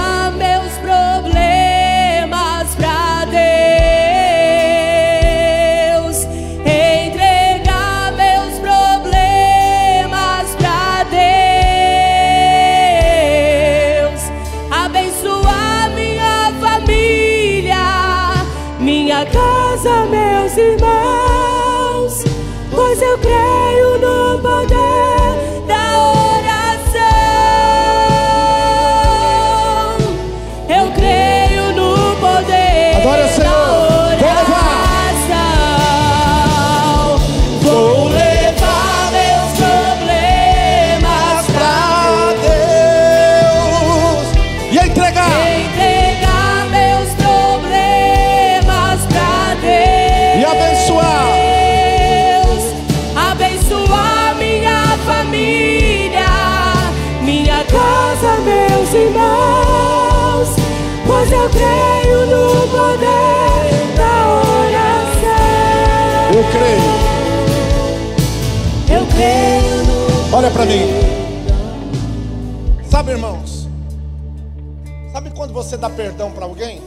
você 75.76 75.80
dá 75.80 75.90
perdão 75.90 76.32
para 76.32 76.46
alguém? 76.46 76.80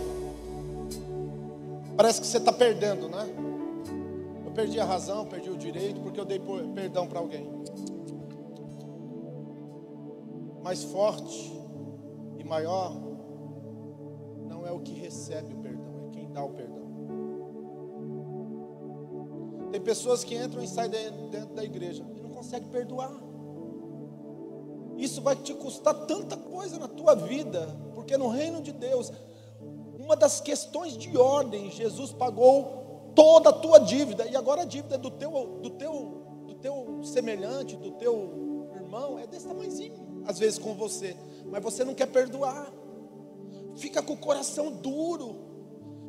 Parece 1.95 2.19
que 2.19 2.25
você 2.25 2.37
está 2.37 2.51
perdendo, 2.51 3.07
né? 3.07 3.23
Eu 4.43 4.51
perdi 4.51 4.79
a 4.79 4.85
razão, 4.85 5.27
perdi 5.27 5.47
o 5.51 5.55
direito, 5.57 6.01
porque 6.01 6.19
eu 6.19 6.25
dei 6.25 6.41
perdão 6.73 7.05
para 7.07 7.19
alguém. 7.19 7.47
Mais 10.63 10.83
forte 10.85 11.55
e 12.39 12.43
maior 12.43 12.95
não 14.47 14.65
é 14.65 14.71
o 14.71 14.79
que 14.79 14.93
recebe 14.93 15.53
o 15.53 15.57
perdão, 15.57 16.07
é 16.07 16.09
quem 16.09 16.31
dá 16.31 16.43
o 16.43 16.49
perdão. 16.49 16.79
Tem 19.71 19.81
pessoas 19.81 20.23
que 20.23 20.35
entram 20.35 20.63
e 20.63 20.67
saem 20.67 20.89
de- 20.89 21.11
dentro 21.29 21.53
da 21.53 21.63
igreja 21.63 22.03
e 22.15 22.21
não 22.21 22.31
conseguem 22.31 22.69
perdoar. 22.69 23.28
Isso 24.99 25.21
vai 25.21 25.33
te 25.33 25.53
custar 25.53 25.93
tanta 26.05 26.35
coisa 26.35 26.77
na 26.77 26.87
tua 26.87 27.15
vida, 27.15 27.73
porque 27.95 28.17
no 28.17 28.27
reino 28.27 28.61
de 28.61 28.73
Deus, 28.73 29.09
uma 29.97 30.13
das 30.13 30.41
questões 30.41 30.97
de 30.97 31.17
ordem, 31.17 31.71
Jesus 31.71 32.11
pagou 32.11 33.11
toda 33.15 33.49
a 33.49 33.53
tua 33.53 33.79
dívida, 33.79 34.27
e 34.27 34.35
agora 34.35 34.63
a 34.63 34.65
dívida 34.65 34.97
do 34.97 35.09
teu, 35.09 35.59
do 35.61 35.69
teu, 35.69 36.43
do 36.45 36.53
teu 36.55 36.99
semelhante, 37.03 37.77
do 37.77 37.91
teu 37.91 38.69
irmão, 38.75 39.17
é 39.17 39.25
desse 39.25 39.47
tamanhozinho, 39.47 40.23
às 40.25 40.37
vezes 40.37 40.59
com 40.59 40.73
você, 40.73 41.15
mas 41.45 41.63
você 41.63 41.85
não 41.85 41.93
quer 41.95 42.07
perdoar, 42.07 42.69
fica 43.77 44.01
com 44.01 44.13
o 44.13 44.17
coração 44.17 44.69
duro, 44.69 45.33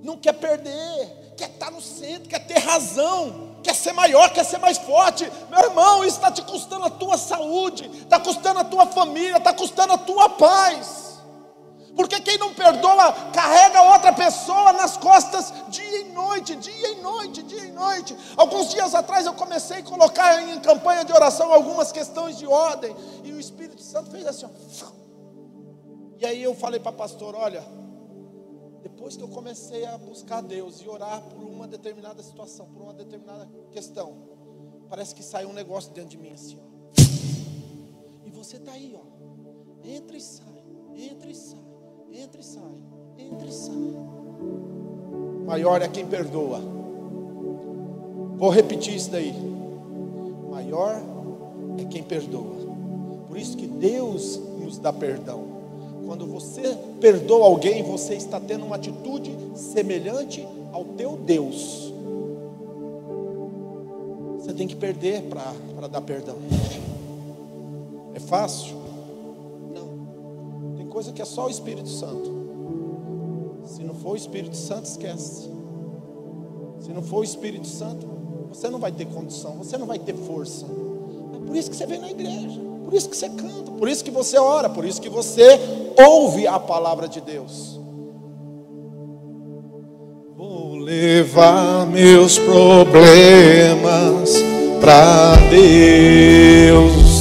não 0.02 0.16
quer 0.16 0.32
perder, 0.32 1.34
quer 1.36 1.48
estar 1.48 1.70
no 1.70 1.80
centro, 1.80 2.28
quer 2.28 2.44
ter 2.44 2.58
razão, 2.58 3.49
quer 3.62 3.74
ser 3.74 3.92
maior, 3.92 4.30
quer 4.30 4.44
ser 4.44 4.58
mais 4.58 4.78
forte. 4.78 5.30
Meu 5.50 5.60
irmão, 5.60 6.04
isso 6.04 6.16
está 6.16 6.30
te 6.30 6.42
custando 6.42 6.86
a 6.86 6.90
tua 6.90 7.16
saúde, 7.18 7.90
está 8.02 8.18
custando 8.18 8.60
a 8.60 8.64
tua 8.64 8.86
família, 8.86 9.36
está 9.36 9.52
custando 9.52 9.92
a 9.92 9.98
tua 9.98 10.28
paz. 10.30 11.10
Porque 11.96 12.20
quem 12.20 12.38
não 12.38 12.54
perdoa 12.54 13.12
carrega 13.32 13.82
outra 13.82 14.12
pessoa 14.12 14.72
nas 14.72 14.96
costas 14.96 15.52
dia 15.68 16.00
e 16.00 16.04
noite, 16.04 16.54
dia 16.56 16.92
e 16.92 17.02
noite, 17.02 17.42
dia 17.42 17.64
e 17.64 17.72
noite. 17.72 18.16
Alguns 18.36 18.70
dias 18.70 18.94
atrás 18.94 19.26
eu 19.26 19.34
comecei 19.34 19.78
a 19.78 19.82
colocar 19.82 20.40
em 20.42 20.60
campanha 20.60 21.04
de 21.04 21.12
oração 21.12 21.52
algumas 21.52 21.92
questões 21.92 22.38
de 22.38 22.46
ordem, 22.46 22.94
e 23.24 23.32
o 23.32 23.40
Espírito 23.40 23.82
Santo 23.82 24.10
fez 24.10 24.26
assim, 24.26 24.46
ó. 24.46 24.86
E 26.18 26.26
aí 26.26 26.42
eu 26.42 26.54
falei 26.54 26.78
para 26.78 26.90
a 26.90 26.94
pastora, 26.94 27.38
olha, 27.38 27.64
depois 28.82 29.16
que 29.16 29.22
eu 29.22 29.28
comecei 29.28 29.84
a 29.84 29.96
buscar 29.98 30.40
Deus 30.40 30.80
e 30.80 30.88
orar 30.88 31.22
por 31.22 31.44
uma 31.44 31.66
determinada 31.66 32.22
situação, 32.22 32.66
por 32.66 32.82
uma 32.82 32.94
determinada 32.94 33.48
questão, 33.70 34.14
parece 34.88 35.14
que 35.14 35.22
saiu 35.22 35.50
um 35.50 35.52
negócio 35.52 35.92
dentro 35.92 36.10
de 36.10 36.18
mim 36.18 36.32
assim, 36.32 36.58
ó. 36.58 36.70
E 38.26 38.30
você 38.30 38.56
está 38.56 38.72
aí, 38.72 38.96
ó. 38.96 39.10
Entra 39.86 40.16
e 40.16 40.20
sai, 40.20 40.64
entra 40.94 41.30
e 41.30 41.34
sai, 41.34 41.58
entra 42.12 42.40
e 42.40 42.44
sai, 42.44 42.74
entra 43.18 43.46
e 43.46 43.52
sai. 43.52 43.74
Maior 45.46 45.82
é 45.82 45.88
quem 45.88 46.06
perdoa. 46.06 46.60
Vou 48.36 48.50
repetir 48.50 48.94
isso 48.94 49.10
daí. 49.10 49.34
Maior 50.50 51.02
é 51.78 51.84
quem 51.84 52.02
perdoa. 52.02 52.56
Por 53.28 53.36
isso 53.36 53.56
que 53.56 53.66
Deus 53.66 54.36
nos 54.58 54.78
dá 54.78 54.92
perdão. 54.92 55.49
Quando 56.10 56.26
você 56.26 56.76
perdoa 57.00 57.46
alguém, 57.46 57.84
você 57.84 58.14
está 58.14 58.40
tendo 58.40 58.66
uma 58.66 58.74
atitude 58.74 59.30
semelhante 59.54 60.44
ao 60.72 60.84
teu 60.84 61.16
Deus. 61.16 61.94
Você 64.36 64.52
tem 64.52 64.66
que 64.66 64.74
perder 64.74 65.22
para 65.30 65.86
dar 65.86 66.00
perdão. 66.00 66.34
É 68.12 68.18
fácil? 68.18 68.74
Não. 69.72 70.74
Tem 70.76 70.88
coisa 70.88 71.12
que 71.12 71.22
é 71.22 71.24
só 71.24 71.46
o 71.46 71.48
Espírito 71.48 71.88
Santo. 71.88 72.28
Se 73.66 73.84
não 73.84 73.94
for 73.94 74.14
o 74.14 74.16
Espírito 74.16 74.56
Santo, 74.56 74.86
esquece. 74.86 75.48
Se 76.80 76.90
não 76.92 77.02
for 77.02 77.18
o 77.18 77.24
Espírito 77.24 77.68
Santo, 77.68 78.04
você 78.48 78.68
não 78.68 78.80
vai 78.80 78.90
ter 78.90 79.06
condição, 79.06 79.58
você 79.58 79.78
não 79.78 79.86
vai 79.86 80.00
ter 80.00 80.16
força. 80.16 80.66
É 81.36 81.46
por 81.46 81.54
isso 81.54 81.70
que 81.70 81.76
você 81.76 81.86
vem 81.86 82.00
na 82.00 82.10
igreja, 82.10 82.60
por 82.84 82.94
isso 82.94 83.08
que 83.08 83.16
você 83.16 83.28
canta, 83.28 83.70
por 83.70 83.88
isso 83.88 84.02
que 84.02 84.10
você 84.10 84.36
ora, 84.38 84.68
por 84.68 84.84
isso 84.84 85.00
que 85.00 85.08
você 85.08 85.78
ouve 85.98 86.46
a 86.46 86.58
palavra 86.58 87.08
de 87.08 87.20
Deus. 87.20 87.80
Vou 90.36 90.76
levar 90.76 91.86
meus 91.86 92.38
problemas 92.38 94.34
para 94.80 95.36
Deus 95.50 97.20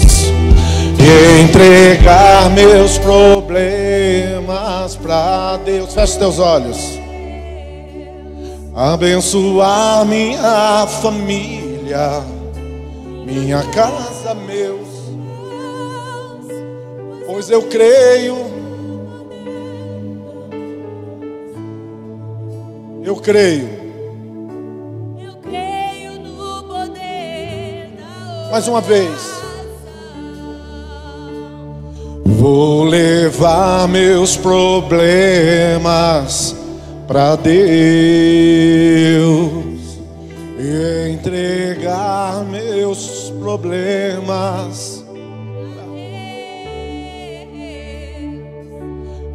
e 0.97 1.41
entregar 1.43 2.49
meus 2.51 2.97
problemas 2.97 4.95
para 4.95 5.57
Deus. 5.57 5.93
Feche 5.93 6.17
teus 6.17 6.39
olhos. 6.39 6.99
Abençoar 8.73 10.05
minha 10.05 10.87
família, 11.01 12.23
minha 13.25 13.61
casa, 13.71 14.33
meus. 14.33 14.87
Pois 17.27 17.49
eu 17.49 17.63
creio, 17.63 18.37
eu 23.09 23.15
creio. 23.15 23.67
Eu 25.19 25.33
creio 25.37 26.19
no 26.19 26.63
poder 26.63 27.89
da 27.97 28.51
Mais 28.51 28.67
uma 28.67 28.81
vez. 28.81 29.39
Vou 32.23 32.83
levar 32.83 33.87
meus 33.87 34.37
problemas 34.37 35.25
para 37.07 37.35
Deus 37.35 37.49
e 40.59 41.09
entregar 41.09 42.45
meus 42.45 43.33
problemas. 43.39 45.03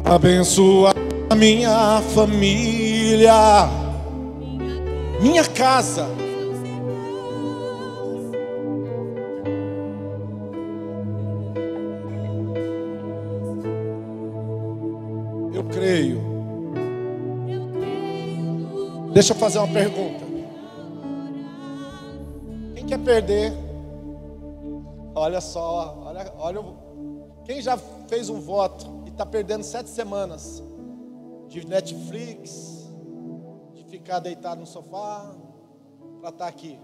Abençoar 0.05 0.95
minha 1.35 2.01
família, 2.13 2.94
minha 5.21 5.43
casa. 5.53 6.07
Eu 15.53 15.63
creio. 15.65 16.19
Deixa 19.13 19.33
eu 19.33 19.37
fazer 19.37 19.59
uma 19.59 19.67
pergunta. 19.67 20.25
Quem 22.73 22.85
quer 22.87 22.99
perder? 22.99 23.53
Olha 25.13 25.39
só, 25.39 26.01
olha, 26.03 26.33
olha. 26.39 26.85
Quem 27.45 27.61
já 27.61 27.77
fez 28.07 28.29
um 28.29 28.39
voto 28.39 29.03
e 29.05 29.09
está 29.09 29.23
perdendo 29.23 29.63
sete 29.63 29.91
semanas 29.91 30.63
de 31.47 31.65
Netflix, 31.67 32.74
ficar 34.05 34.19
deitado 34.19 34.61
no 34.61 34.67
sofá, 34.67 35.25
para 36.21 36.29
estar 36.29 36.47
aqui, 36.47 36.77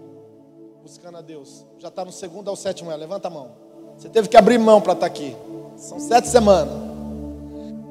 buscando 0.82 1.18
a 1.18 1.20
Deus? 1.20 1.64
Já 1.78 1.86
está 1.86 2.04
no 2.04 2.10
segundo 2.10 2.50
ao 2.50 2.56
sétimo, 2.56 2.90
é? 2.90 2.96
levanta 2.96 3.28
a 3.28 3.30
mão. 3.30 3.52
Você 3.96 4.08
teve 4.08 4.28
que 4.28 4.36
abrir 4.36 4.58
mão 4.58 4.80
para 4.80 4.94
estar 4.94 5.06
aqui. 5.06 5.36
São 5.76 6.00
sete 6.00 6.26
semanas. 6.26 6.74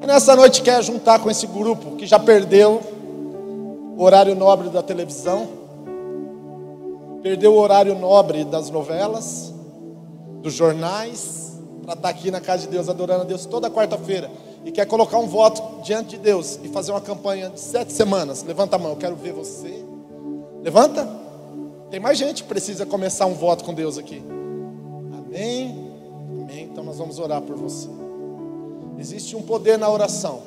E 0.02 0.06
nessa 0.06 0.36
noite 0.36 0.60
quer 0.60 0.82
juntar 0.82 1.18
com 1.18 1.30
esse 1.30 1.46
grupo 1.46 1.96
que 1.96 2.04
já 2.04 2.18
perdeu 2.18 2.82
o 3.96 4.02
horário 4.02 4.34
nobre 4.34 4.68
da 4.68 4.82
televisão, 4.82 5.48
perdeu 7.22 7.54
o 7.54 7.58
horário 7.58 7.98
nobre 7.98 8.44
das 8.44 8.68
novelas, 8.68 9.50
dos 10.42 10.52
jornais, 10.52 11.58
para 11.86 11.94
estar 11.94 12.08
aqui 12.10 12.30
na 12.30 12.40
casa 12.40 12.64
de 12.64 12.68
Deus, 12.68 12.86
adorando 12.86 13.22
a 13.22 13.24
Deus 13.24 13.46
toda 13.46 13.70
quarta-feira, 13.70 14.30
e 14.64 14.70
quer 14.70 14.86
colocar 14.86 15.18
um 15.18 15.26
voto 15.26 15.82
diante 15.82 16.10
de 16.10 16.18
Deus 16.18 16.58
e 16.62 16.68
fazer 16.68 16.92
uma 16.92 17.00
campanha 17.00 17.50
de 17.50 17.60
sete 17.60 17.92
semanas. 17.92 18.42
Levanta 18.42 18.76
a 18.76 18.78
mão, 18.78 18.92
eu 18.92 18.96
quero 18.96 19.16
ver 19.16 19.32
você. 19.32 19.84
Levanta. 20.62 21.08
Tem 21.90 22.00
mais 22.00 22.16
gente 22.16 22.42
que 22.42 22.48
precisa 22.48 22.86
começar 22.86 23.26
um 23.26 23.34
voto 23.34 23.64
com 23.64 23.74
Deus 23.74 23.98
aqui. 23.98 24.22
Amém. 25.12 25.90
Amém. 26.40 26.64
Então 26.64 26.84
nós 26.84 26.96
vamos 26.96 27.18
orar 27.18 27.42
por 27.42 27.56
você. 27.56 27.88
Existe 28.98 29.34
um 29.34 29.42
poder 29.42 29.78
na 29.78 29.90
oração. 29.90 30.40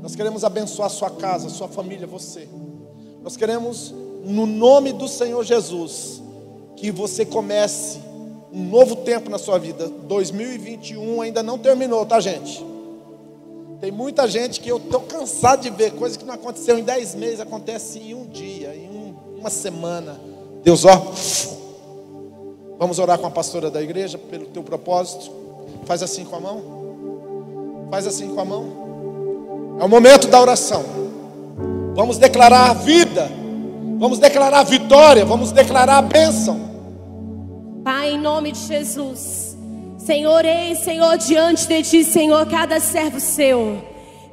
Nós 0.00 0.14
queremos 0.14 0.44
abençoar 0.44 0.88
sua 0.88 1.10
casa, 1.10 1.48
sua 1.48 1.68
família, 1.68 2.06
você. 2.06 2.48
Nós 3.22 3.36
queremos, 3.36 3.92
no 4.24 4.46
nome 4.46 4.92
do 4.92 5.06
Senhor 5.06 5.44
Jesus, 5.44 6.22
que 6.76 6.90
você 6.90 7.24
comece 7.24 8.00
um 8.52 8.64
novo 8.64 8.96
tempo 8.96 9.30
na 9.30 9.38
sua 9.38 9.58
vida. 9.58 9.88
2021 9.88 11.20
ainda 11.20 11.42
não 11.42 11.58
terminou, 11.58 12.04
tá, 12.04 12.20
gente? 12.20 12.71
Tem 13.82 13.90
muita 13.90 14.28
gente 14.28 14.60
que 14.60 14.68
eu 14.68 14.76
estou 14.76 15.00
cansado 15.00 15.62
de 15.62 15.68
ver, 15.68 15.90
coisa 15.94 16.16
que 16.16 16.24
não 16.24 16.34
aconteceu 16.34 16.78
em 16.78 16.84
dez 16.84 17.16
meses, 17.16 17.40
acontece 17.40 17.98
em 17.98 18.14
um 18.14 18.26
dia, 18.26 18.72
em 18.76 18.88
um, 18.88 19.40
uma 19.40 19.50
semana. 19.50 20.20
Deus, 20.62 20.84
ó. 20.84 21.12
Vamos 22.78 23.00
orar 23.00 23.18
com 23.18 23.26
a 23.26 23.30
pastora 23.30 23.72
da 23.72 23.82
igreja 23.82 24.16
pelo 24.16 24.46
teu 24.46 24.62
propósito. 24.62 25.32
Faz 25.84 26.00
assim 26.00 26.24
com 26.24 26.36
a 26.36 26.38
mão. 26.38 26.62
Faz 27.90 28.06
assim 28.06 28.32
com 28.32 28.40
a 28.40 28.44
mão. 28.44 29.76
É 29.80 29.84
o 29.84 29.88
momento 29.88 30.28
da 30.28 30.40
oração. 30.40 30.84
Vamos 31.96 32.18
declarar 32.18 32.70
a 32.70 32.74
vida. 32.74 33.28
Vamos 33.98 34.20
declarar 34.20 34.60
a 34.60 34.62
vitória. 34.62 35.24
Vamos 35.24 35.50
declarar 35.50 35.98
a 35.98 36.02
bênção. 36.02 36.70
Pai, 37.82 38.12
em 38.12 38.18
nome 38.20 38.52
de 38.52 38.60
Jesus. 38.60 39.51
Senhor, 40.04 40.44
ei, 40.44 40.74
Senhor, 40.74 41.16
diante 41.16 41.68
de 41.68 41.80
ti, 41.82 42.04
Senhor, 42.04 42.44
cada 42.46 42.80
servo 42.80 43.20
seu, 43.20 43.80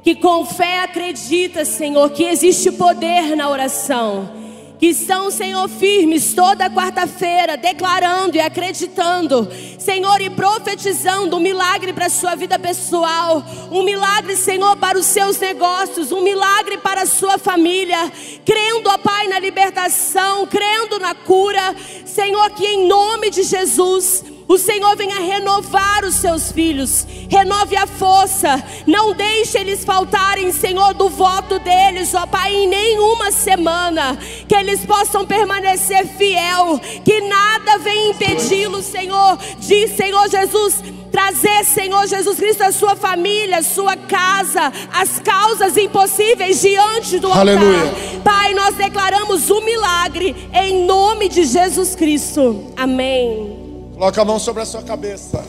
que 0.02 0.16
com 0.16 0.44
fé 0.44 0.80
acredita, 0.80 1.64
Senhor, 1.64 2.10
que 2.10 2.24
existe 2.24 2.72
poder 2.72 3.36
na 3.36 3.48
oração 3.48 4.40
que 4.80 4.86
estão, 4.86 5.30
Senhor, 5.30 5.68
firmes 5.68 6.32
toda 6.32 6.70
quarta-feira, 6.70 7.54
declarando 7.54 8.34
e 8.34 8.40
acreditando, 8.40 9.46
Senhor, 9.78 10.22
e 10.22 10.30
profetizando 10.30 11.36
um 11.36 11.40
milagre 11.40 11.92
para 11.92 12.06
a 12.06 12.10
sua 12.10 12.34
vida 12.34 12.58
pessoal, 12.58 13.44
um 13.70 13.82
milagre, 13.82 14.34
Senhor, 14.36 14.74
para 14.78 14.98
os 14.98 15.04
seus 15.04 15.38
negócios, 15.38 16.10
um 16.10 16.22
milagre 16.22 16.78
para 16.78 17.02
a 17.02 17.06
sua 17.06 17.36
família, 17.36 18.10
crendo, 18.42 18.88
ó 18.88 18.96
Pai, 18.96 19.28
na 19.28 19.38
libertação, 19.38 20.46
crendo 20.46 20.98
na 20.98 21.14
cura, 21.14 21.76
Senhor, 22.06 22.48
que 22.52 22.64
em 22.64 22.88
nome 22.88 23.28
de 23.28 23.42
Jesus, 23.42 24.24
o 24.50 24.58
Senhor 24.58 24.96
venha 24.96 25.20
renovar 25.20 26.04
os 26.04 26.16
seus 26.16 26.50
filhos, 26.50 27.06
renove 27.28 27.76
a 27.76 27.86
força, 27.86 28.60
não 28.84 29.14
deixe 29.14 29.56
eles 29.56 29.84
faltarem, 29.84 30.50
Senhor, 30.50 30.92
do 30.92 31.08
voto 31.08 31.60
deles, 31.60 32.12
ó 32.14 32.26
Pai, 32.26 32.52
em 32.52 32.66
nenhuma 32.66 33.30
semana, 33.30 34.18
que 34.48 34.56
eles 34.56 34.84
possam 34.84 35.24
permanecer 35.24 36.04
fiel, 36.18 36.80
que 37.04 37.20
nada 37.20 37.78
venha 37.78 38.10
impedi-los, 38.10 38.86
Senhor, 38.86 39.38
de 39.60 39.86
Senhor 39.86 40.28
Jesus 40.28 40.82
trazer, 41.12 41.64
Senhor 41.64 42.08
Jesus 42.08 42.36
Cristo, 42.36 42.64
a 42.64 42.72
sua 42.72 42.96
família, 42.96 43.58
a 43.58 43.62
sua 43.62 43.96
casa, 43.96 44.72
as 44.92 45.20
causas 45.20 45.76
impossíveis 45.76 46.60
diante 46.60 47.20
do 47.20 47.30
Aleluia. 47.32 47.82
altar. 47.82 48.22
Pai, 48.24 48.54
nós 48.54 48.74
declaramos 48.74 49.48
o 49.48 49.58
um 49.58 49.64
milagre 49.64 50.34
em 50.52 50.84
nome 50.86 51.28
de 51.28 51.44
Jesus 51.44 51.94
Cristo. 51.94 52.72
Amém. 52.76 53.59
Coloque 54.00 54.18
a 54.18 54.24
mão 54.24 54.38
sobre 54.38 54.62
a 54.62 54.64
sua 54.64 54.82
cabeça. 54.82 55.44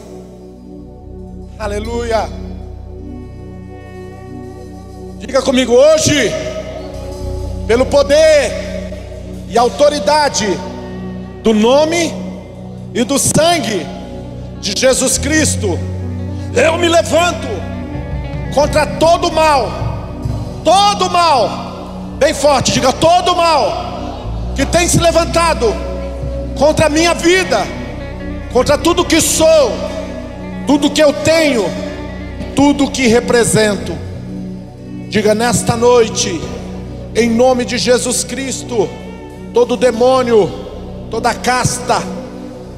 Aleluia. 1.58 2.28
Diga 5.20 5.42
comigo 5.42 5.72
hoje, 5.72 6.30
pelo 7.66 7.86
poder 7.86 8.52
e 9.48 9.58
autoridade 9.58 10.48
do 11.42 11.54
nome 11.54 12.12
e 12.94 13.06
do 13.06 13.18
sangue 13.18 13.88
de 14.60 14.78
Jesus 14.78 15.18
Cristo, 15.18 15.80
eu 16.54 16.78
me 16.78 16.90
levanto 16.90 17.48
contra 18.54 18.86
todo 18.86 19.32
mal, 19.32 19.72
todo 20.62 21.10
mal, 21.10 21.50
bem 22.20 22.34
forte, 22.34 22.74
diga 22.74 22.92
todo 22.92 23.34
mal 23.34 24.52
que 24.58 24.66
tem 24.66 24.90
se 24.90 25.00
levantado 25.00 25.74
contra 26.58 26.88
a 26.88 26.90
minha 26.90 27.14
vida 27.14 27.80
contra 28.52 28.78
tudo 28.78 29.06
que 29.06 29.22
sou, 29.22 29.72
tudo 30.68 30.90
que 30.90 31.02
eu 31.02 31.14
tenho, 31.14 31.66
tudo 32.56 32.92
que 32.92 33.08
represento. 33.08 33.98
Diga 35.10 35.34
nesta 35.34 35.76
noite, 35.76 36.40
em 37.16 37.30
nome 37.30 37.66
de 37.66 37.78
Jesus 37.78 38.24
Cristo, 38.24 38.90
todo 39.54 39.78
demônio, 39.78 40.50
toda 41.10 41.34
casta 41.34 42.02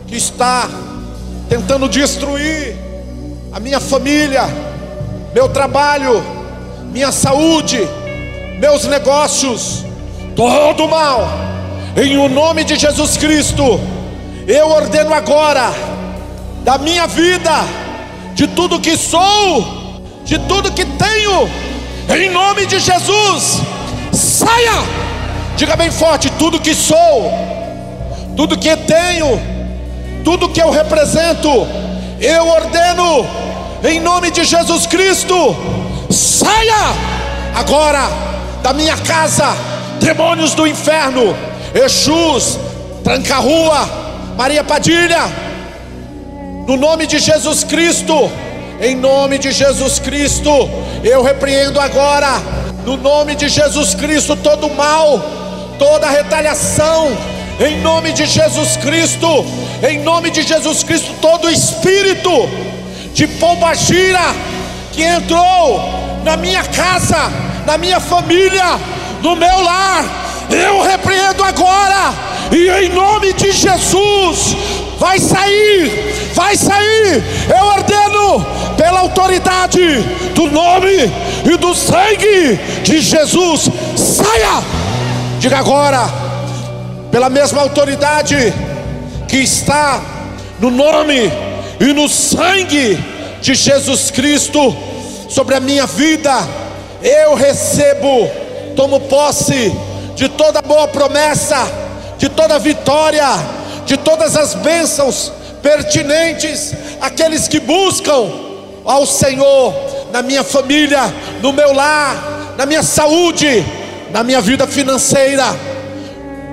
que 0.07 0.15
está 0.15 0.69
tentando 1.49 1.87
destruir 1.87 2.75
a 3.51 3.59
minha 3.59 3.79
família, 3.79 4.43
meu 5.33 5.49
trabalho, 5.49 6.23
minha 6.91 7.11
saúde, 7.11 7.79
meus 8.59 8.85
negócios, 8.85 9.83
todo 10.35 10.87
mal, 10.87 11.27
em 11.95 12.17
o 12.17 12.27
nome 12.27 12.63
de 12.63 12.75
Jesus 12.75 13.17
Cristo 13.17 13.79
eu 14.47 14.69
ordeno 14.69 15.13
agora, 15.13 15.73
da 16.63 16.77
minha 16.77 17.07
vida, 17.07 17.51
de 18.33 18.47
tudo 18.47 18.79
que 18.79 18.97
sou, 18.97 20.01
de 20.25 20.37
tudo 20.39 20.71
que 20.71 20.85
tenho, 20.85 21.49
em 22.09 22.29
nome 22.29 22.65
de 22.65 22.79
Jesus, 22.79 23.61
saia, 24.11 24.83
diga 25.55 25.75
bem 25.75 25.91
forte: 25.91 26.29
tudo 26.31 26.59
que 26.59 26.75
sou, 26.75 27.31
tudo 28.35 28.57
que 28.57 28.75
tenho, 28.75 29.39
tudo 30.25 30.49
que 30.49 30.61
eu 30.61 30.71
represento, 30.71 31.49
eu 32.19 32.47
ordeno, 32.47 33.25
em 33.83 34.01
nome 34.01 34.29
de 34.29 34.43
Jesus 34.43 34.85
Cristo, 34.87 35.55
saia! 36.09 37.13
Agora 37.55 38.09
da 38.61 38.73
minha 38.73 38.97
casa, 38.97 39.55
demônios 39.99 40.53
do 40.53 40.67
inferno, 40.67 41.35
Exus, 41.73 42.57
tranca-rua 43.03 44.02
Maria 44.35 44.63
Padilha, 44.63 45.21
no 46.67 46.75
nome 46.75 47.05
de 47.05 47.19
Jesus 47.19 47.63
Cristo, 47.63 48.31
em 48.81 48.95
nome 48.95 49.37
de 49.37 49.51
Jesus 49.51 49.99
Cristo, 49.99 50.49
eu 51.03 51.21
repreendo 51.21 51.79
agora, 51.79 52.41
no 52.85 52.97
nome 52.97 53.35
de 53.35 53.47
Jesus 53.47 53.93
Cristo, 53.93 54.35
todo 54.35 54.69
mal, 54.71 55.19
toda 55.77 56.09
retaliação, 56.09 57.15
em 57.59 57.79
nome 57.81 58.11
de 58.11 58.25
Jesus 58.25 58.77
Cristo, 58.77 59.27
em 59.87 59.99
nome 59.99 60.31
de 60.31 60.41
Jesus 60.41 60.83
Cristo, 60.83 61.13
todo 61.21 61.49
espírito 61.49 62.31
de 63.13 63.27
pombagira 63.27 64.21
que 64.91 65.03
entrou 65.03 65.79
na 66.23 66.35
minha 66.35 66.63
casa, 66.63 67.31
na 67.65 67.77
minha 67.77 67.99
família, 67.99 68.79
no 69.21 69.35
meu 69.35 69.61
lar, 69.61 70.22
eu 70.49 70.81
repreendo 70.81 71.43
agora 71.43 72.13
e 72.51 72.69
em 72.69 72.89
nome 72.89 73.33
de 73.33 73.51
Jesus, 73.51 74.55
vai 74.99 75.19
sair, 75.19 76.31
vai 76.33 76.55
sair. 76.55 77.23
Eu 77.49 77.65
ordeno 77.65 78.45
pela 78.77 78.99
autoridade 78.99 79.99
do 80.35 80.49
nome 80.51 81.11
e 81.51 81.57
do 81.57 81.73
sangue 81.73 82.59
de 82.83 83.01
Jesus, 83.01 83.69
saia. 83.95 84.63
Diga 85.39 85.57
agora, 85.57 86.07
pela 87.11 87.29
mesma 87.29 87.61
autoridade 87.61 88.53
que 89.27 89.37
está 89.37 90.01
no 90.59 90.69
nome 90.69 91.31
e 91.79 91.93
no 91.93 92.07
sangue 92.07 92.97
de 93.41 93.55
Jesus 93.55 94.11
Cristo 94.11 94.75
sobre 95.27 95.55
a 95.55 95.59
minha 95.59 95.85
vida, 95.87 96.31
eu 97.01 97.33
recebo, 97.33 98.29
tomo 98.75 98.99
posse 99.01 99.73
de 100.15 100.29
toda 100.29 100.61
boa 100.61 100.87
promessa 100.87 101.83
de 102.23 102.29
toda 102.29 102.57
vitória, 102.57 103.27
de 103.85 103.97
todas 103.97 104.37
as 104.37 104.53
bênçãos 104.53 105.29
pertinentes 105.61 106.73
àqueles 107.01 107.49
que 107.49 107.59
buscam 107.59 108.31
ao 108.85 109.05
Senhor 109.05 109.73
na 110.09 110.21
minha 110.21 110.41
família, 110.41 111.01
no 111.41 111.51
meu 111.51 111.73
lar, 111.73 112.55
na 112.57 112.65
minha 112.65 112.81
saúde, 112.81 113.65
na 114.09 114.23
minha 114.23 114.39
vida 114.39 114.65
financeira, 114.65 115.43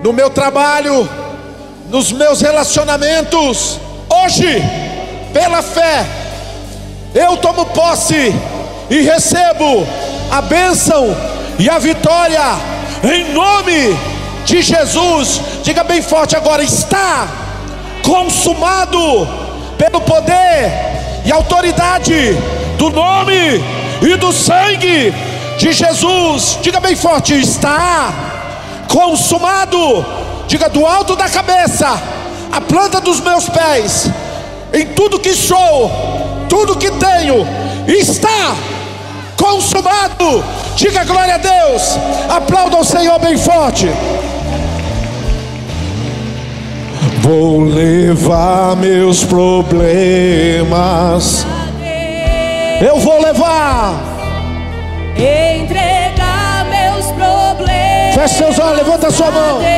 no 0.02 0.12
meu 0.12 0.28
trabalho, 0.28 1.08
nos 1.88 2.10
meus 2.10 2.40
relacionamentos. 2.40 3.78
Hoje, 4.08 4.60
pela 5.32 5.62
fé, 5.62 6.04
eu 7.14 7.36
tomo 7.36 7.64
posse 7.66 8.34
e 8.90 9.02
recebo 9.02 9.86
a 10.32 10.42
bênção 10.42 11.16
e 11.60 11.70
a 11.70 11.78
vitória 11.78 12.79
em 13.02 13.32
nome 13.32 13.96
de 14.44 14.62
Jesus. 14.62 15.40
Diga 15.62 15.84
bem 15.84 16.02
forte 16.02 16.36
agora: 16.36 16.62
está 16.62 17.28
consumado 18.02 18.98
pelo 19.78 20.00
poder 20.00 20.70
e 21.24 21.32
autoridade 21.32 22.36
do 22.76 22.90
nome 22.90 23.62
e 24.02 24.16
do 24.16 24.32
sangue 24.32 25.12
de 25.58 25.72
Jesus. 25.72 26.58
Diga 26.62 26.80
bem 26.80 26.96
forte: 26.96 27.38
está 27.38 28.12
consumado. 28.88 30.04
Diga 30.46 30.68
do 30.68 30.84
alto 30.84 31.14
da 31.14 31.28
cabeça, 31.28 31.86
a 32.50 32.60
planta 32.60 33.00
dos 33.00 33.20
meus 33.20 33.48
pés, 33.48 34.10
em 34.72 34.84
tudo 34.84 35.20
que 35.20 35.32
sou, 35.32 35.88
tudo 36.48 36.76
que 36.76 36.90
tenho, 36.90 37.46
está 37.86 38.56
consumado. 39.40 40.44
Diga 40.76 41.02
glória 41.04 41.36
a 41.36 41.38
Deus. 41.38 41.98
Aplauda 42.28 42.76
o 42.76 42.84
Senhor 42.84 43.18
bem 43.18 43.38
forte. 43.38 43.88
Vou 47.22 47.60
levar 47.64 48.76
meus 48.76 49.24
problemas. 49.24 49.86
Eu 52.80 52.98
vou 53.00 53.20
levar. 53.22 53.94
Entregar 55.16 56.66
meus 56.68 57.06
problemas. 57.12 58.14
Feche 58.14 58.34
seus 58.34 58.58
olhos, 58.58 58.76
levanta 58.78 59.10
sua 59.10 59.30
mão. 59.30 59.58
Deus, 59.58 59.70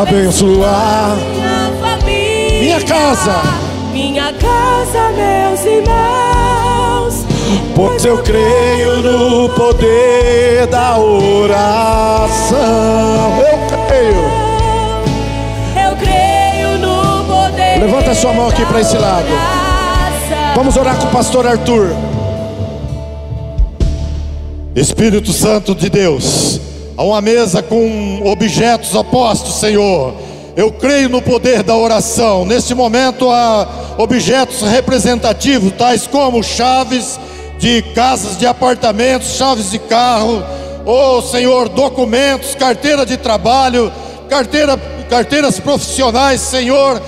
abençoar 0.00 1.16
minha, 1.16 1.72
família, 1.80 2.60
minha 2.60 2.80
casa 2.82 3.73
minha 3.94 4.32
casa, 4.32 5.10
meus 5.10 5.64
irmãos. 5.64 7.24
Pois 7.76 8.04
eu 8.04 8.20
creio 8.22 8.96
no 8.96 9.48
poder 9.50 10.66
da 10.66 10.98
oração. 10.98 12.58
Eu 13.38 13.58
creio. 13.86 14.24
Eu 15.86 15.96
creio 15.96 16.78
no 16.78 17.24
poder. 17.24 17.78
Levanta 17.78 18.10
a 18.10 18.14
sua 18.16 18.32
mão 18.32 18.48
aqui 18.48 18.66
para 18.66 18.80
esse 18.80 18.98
lado. 18.98 19.28
Vamos 20.56 20.76
orar 20.76 20.96
com 20.98 21.06
o 21.06 21.10
pastor 21.10 21.46
Arthur. 21.46 21.94
Espírito 24.74 25.32
Santo 25.32 25.72
de 25.72 25.88
Deus, 25.88 26.60
a 26.96 27.04
uma 27.04 27.20
mesa 27.20 27.62
com 27.62 28.22
objetos 28.24 28.96
apostos, 28.96 29.60
Senhor. 29.60 30.14
Eu 30.56 30.72
creio 30.72 31.08
no 31.08 31.22
poder 31.22 31.62
da 31.62 31.76
oração. 31.76 32.44
Neste 32.44 32.74
momento 32.74 33.30
há 33.30 33.83
objetos 33.98 34.62
representativos, 34.62 35.72
tais 35.72 36.06
como 36.06 36.42
chaves 36.42 37.18
de 37.58 37.82
casas, 37.94 38.36
de 38.38 38.46
apartamentos, 38.46 39.36
chaves 39.36 39.70
de 39.70 39.78
carro, 39.78 40.42
oh 40.84 41.22
Senhor, 41.22 41.68
documentos, 41.68 42.54
carteira 42.54 43.06
de 43.06 43.16
trabalho, 43.16 43.92
carteira, 44.28 44.76
carteiras 45.08 45.58
profissionais, 45.60 46.40
Senhor, 46.40 47.00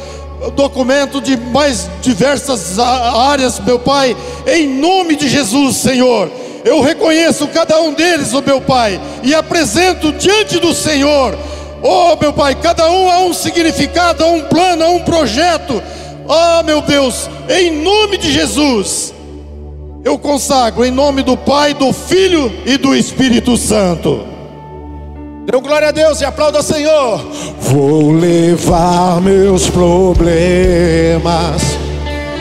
documento 0.55 1.21
de 1.21 1.37
mais 1.37 1.89
diversas 2.01 2.79
a- 2.79 3.31
áreas, 3.31 3.59
meu 3.61 3.79
Pai, 3.79 4.17
em 4.47 4.67
nome 4.69 5.17
de 5.17 5.29
Jesus, 5.29 5.77
Senhor. 5.77 6.31
Eu 6.65 6.81
reconheço 6.81 7.47
cada 7.49 7.81
um 7.81 7.93
deles, 7.95 8.33
oh 8.35 8.43
meu 8.43 8.61
Pai, 8.61 9.01
e 9.23 9.35
apresento 9.35 10.13
diante 10.13 10.59
do 10.59 10.75
Senhor. 10.75 11.37
Oh 11.83 12.17
meu 12.21 12.33
Pai, 12.33 12.55
cada 12.55 12.91
um 12.91 13.11
há 13.11 13.21
um 13.21 13.33
significado, 13.35 14.25
há 14.25 14.27
um 14.29 14.43
plano, 14.43 14.85
há 14.85 14.89
um 14.89 15.01
projeto. 15.01 15.83
Oh 16.29 16.63
meu 16.65 16.83
Deus, 16.83 17.31
em 17.49 17.71
nome 17.83 18.19
de 18.19 18.33
Jesus, 18.33 19.15
eu 20.05 20.19
consagro 20.19 20.85
em 20.85 20.91
nome 20.91 21.23
do 21.23 21.37
Pai, 21.37 21.73
do 21.73 21.93
Filho 21.93 22.53
e 22.65 22.77
do 22.77 22.95
Espírito 22.95 23.57
Santo. 23.57 24.27
Dê 25.47 25.57
um 25.57 25.61
glória 25.61 25.89
a 25.89 25.93
Deus 25.93 26.21
e 26.21 26.25
aplauda 26.25 26.59
o 26.59 26.63
Senhor. 26.63 27.25
Vou 27.61 28.11
levar 28.11 29.21
meus 29.21 29.71
problemas. 29.71 31.63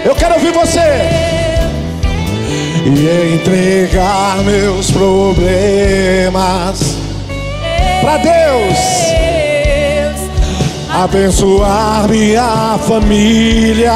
Eu 0.04 0.16
quero 0.16 0.34
ouvir 0.34 0.52
você. 0.52 0.80
E 2.88 3.36
entregar 3.36 4.44
meus 4.44 4.90
problemas 4.90 6.80
para. 8.02 8.18
Deus, 8.18 9.15
Abençoar 10.96 12.08
minha 12.08 12.78
família. 12.78 13.92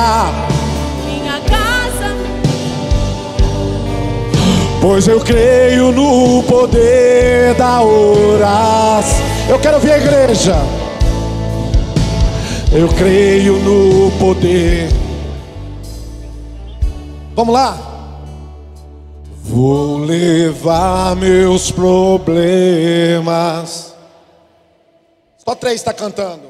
minha 1.05 1.39
casa, 1.39 2.13
Pois 4.81 5.07
eu 5.07 5.21
creio 5.21 5.93
no 5.93 6.43
poder 6.43 7.53
da 7.53 7.81
oração. 7.81 9.17
Eu 9.47 9.57
quero 9.59 9.79
ver 9.79 9.93
a 9.93 9.97
igreja. 9.97 10.57
Eu 12.73 12.89
creio 12.89 13.53
no 13.59 14.11
poder. 14.19 14.89
Vamos 17.33 17.53
lá. 17.53 17.77
Vou 19.41 19.99
levar 19.99 21.15
meus 21.15 21.71
problemas. 21.71 23.15
Só 25.37 25.55
três 25.55 25.75
está 25.75 25.93
cantando. 25.93 26.48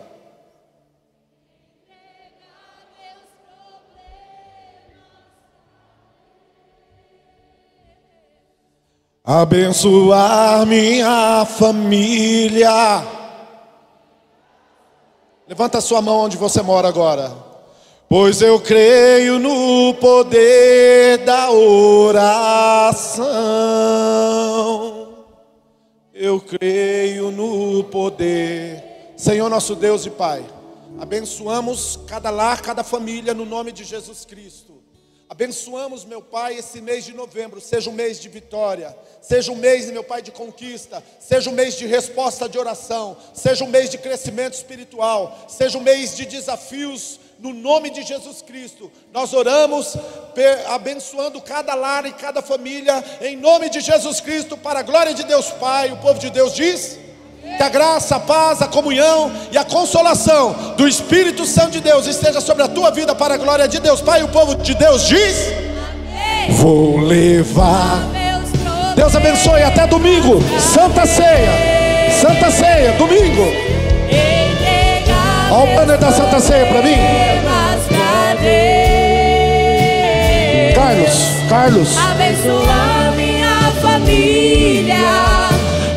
Abençoar 9.32 10.66
minha 10.66 11.46
família. 11.46 13.06
Levanta 15.48 15.78
a 15.78 15.82
sua 15.82 16.02
mão 16.02 16.22
onde 16.22 16.36
você 16.36 16.64
mora 16.64 16.88
agora. 16.88 17.32
Pois 18.10 18.42
eu 18.42 18.60
creio 18.60 19.38
no 19.38 19.94
poder 20.02 21.20
da 21.20 21.52
oração. 21.52 23.20
Eu 26.12 26.42
creio 26.42 27.30
no 27.30 27.84
poder. 27.84 29.14
Senhor 29.16 29.48
nosso 29.48 29.76
Deus 29.76 30.08
e 30.08 30.10
Pai, 30.10 30.44
abençoamos 31.00 32.00
cada 32.08 32.32
lar, 32.32 32.64
cada 32.64 32.84
família 32.84 33.36
no 33.36 33.46
nome 33.46 33.72
de 33.72 33.84
Jesus 33.84 34.26
Cristo. 34.26 34.69
Abençoamos, 35.30 36.06
meu 36.06 36.24
Pai, 36.24 36.58
esse 36.58 36.82
mês 36.82 37.06
de 37.06 37.14
novembro, 37.14 37.62
seja 37.62 37.88
um 37.88 37.94
mês 37.94 38.20
de 38.20 38.28
vitória, 38.28 38.98
seja 39.22 39.52
um 39.52 39.56
mês, 39.56 39.86
meu 39.92 40.04
Pai, 40.04 40.24
de 40.24 40.32
conquista, 40.32 41.04
seja 41.20 41.52
um 41.52 41.54
mês 41.54 41.78
de 41.78 41.86
resposta 41.86 42.50
de 42.50 42.58
oração, 42.58 43.16
seja 43.32 43.64
um 43.64 43.68
mês 43.68 43.92
de 43.92 44.00
crescimento 44.00 44.56
espiritual, 44.56 45.46
seja 45.48 45.78
um 45.78 45.82
mês 45.82 46.18
de 46.18 46.26
desafios, 46.26 47.20
no 47.38 47.54
nome 47.54 47.92
de 47.92 48.02
Jesus 48.02 48.42
Cristo. 48.42 48.92
Nós 49.14 49.32
oramos, 49.32 49.96
abençoando 50.68 51.40
cada 51.40 51.76
lar 51.76 52.08
e 52.08 52.12
cada 52.12 52.42
família, 52.42 53.04
em 53.22 53.38
nome 53.38 53.70
de 53.70 53.82
Jesus 53.82 54.20
Cristo, 54.20 54.58
para 54.58 54.80
a 54.80 54.84
glória 54.84 55.14
de 55.14 55.24
Deus 55.24 55.52
Pai. 55.52 55.92
O 55.92 55.98
povo 55.98 56.20
de 56.20 56.32
Deus 56.32 56.56
diz. 56.56 56.98
Que 57.42 57.64
a 57.64 57.70
graça, 57.70 58.16
a 58.16 58.20
paz, 58.20 58.62
a 58.62 58.68
comunhão 58.68 59.32
e 59.52 59.58
a 59.58 59.64
consolação 59.64 60.74
do 60.78 60.88
Espírito 60.88 61.46
Santo 61.46 61.72
de 61.72 61.82
Deus 61.82 62.06
esteja 62.08 62.40
sobre 62.42 62.64
a 62.64 62.68
tua 62.68 62.92
vida 62.92 63.14
para 63.16 63.36
a 63.36 63.38
glória 63.38 63.68
de 63.68 63.80
Deus. 63.80 64.02
Pai, 64.02 64.24
o 64.24 64.28
povo 64.30 64.56
de 64.56 64.74
Deus 64.76 65.08
diz: 65.08 65.54
Vou 66.52 66.98
levar. 67.00 68.00
Deus 68.96 69.16
abençoe 69.16 69.64
até 69.64 69.88
domingo. 69.88 70.42
Santa 70.60 71.06
Ceia. 71.06 72.12
Santa 72.22 72.52
Ceia, 72.52 72.94
domingo. 72.94 73.44
Olha 75.52 75.64
o 75.64 75.76
banner 75.76 75.98
da 75.98 76.12
Santa 76.12 76.40
Ceia 76.40 76.66
para 76.66 76.82
mim. 76.82 76.98
Carlos, 80.76 81.30
Carlos. 81.50 81.98
Abençoar 81.98 82.99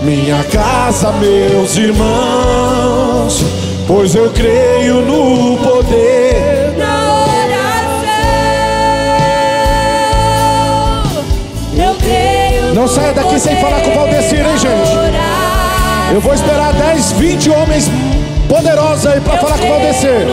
Minha 0.03 0.43
casa, 0.45 1.13
meus 1.13 1.77
irmãos. 1.77 3.45
Pois 3.87 4.17
eu 4.17 4.31
creio 4.31 5.01
no 5.03 5.57
poder. 5.59 6.75
Na 6.77 7.25
oração. 7.25 8.03
Eu 11.77 11.95
creio 11.95 12.75
Não 12.75 12.89
saia 12.89 13.13
daqui 13.13 13.39
sem 13.39 13.55
falar 13.61 13.81
com 13.81 13.91
o 13.91 13.95
Valdecir, 13.95 14.41
hein, 14.41 14.59
gente? 14.59 14.91
Eu 16.13 16.21
vou 16.21 16.35
esperar 16.35 16.73
10, 16.73 17.13
20 17.13 17.51
homens 17.51 17.89
poderosos 18.49 19.07
aí 19.07 19.21
para 19.21 19.39
falar 19.39 19.57
com 19.59 19.67
o 19.67 19.69
Valdecir. 19.69 20.27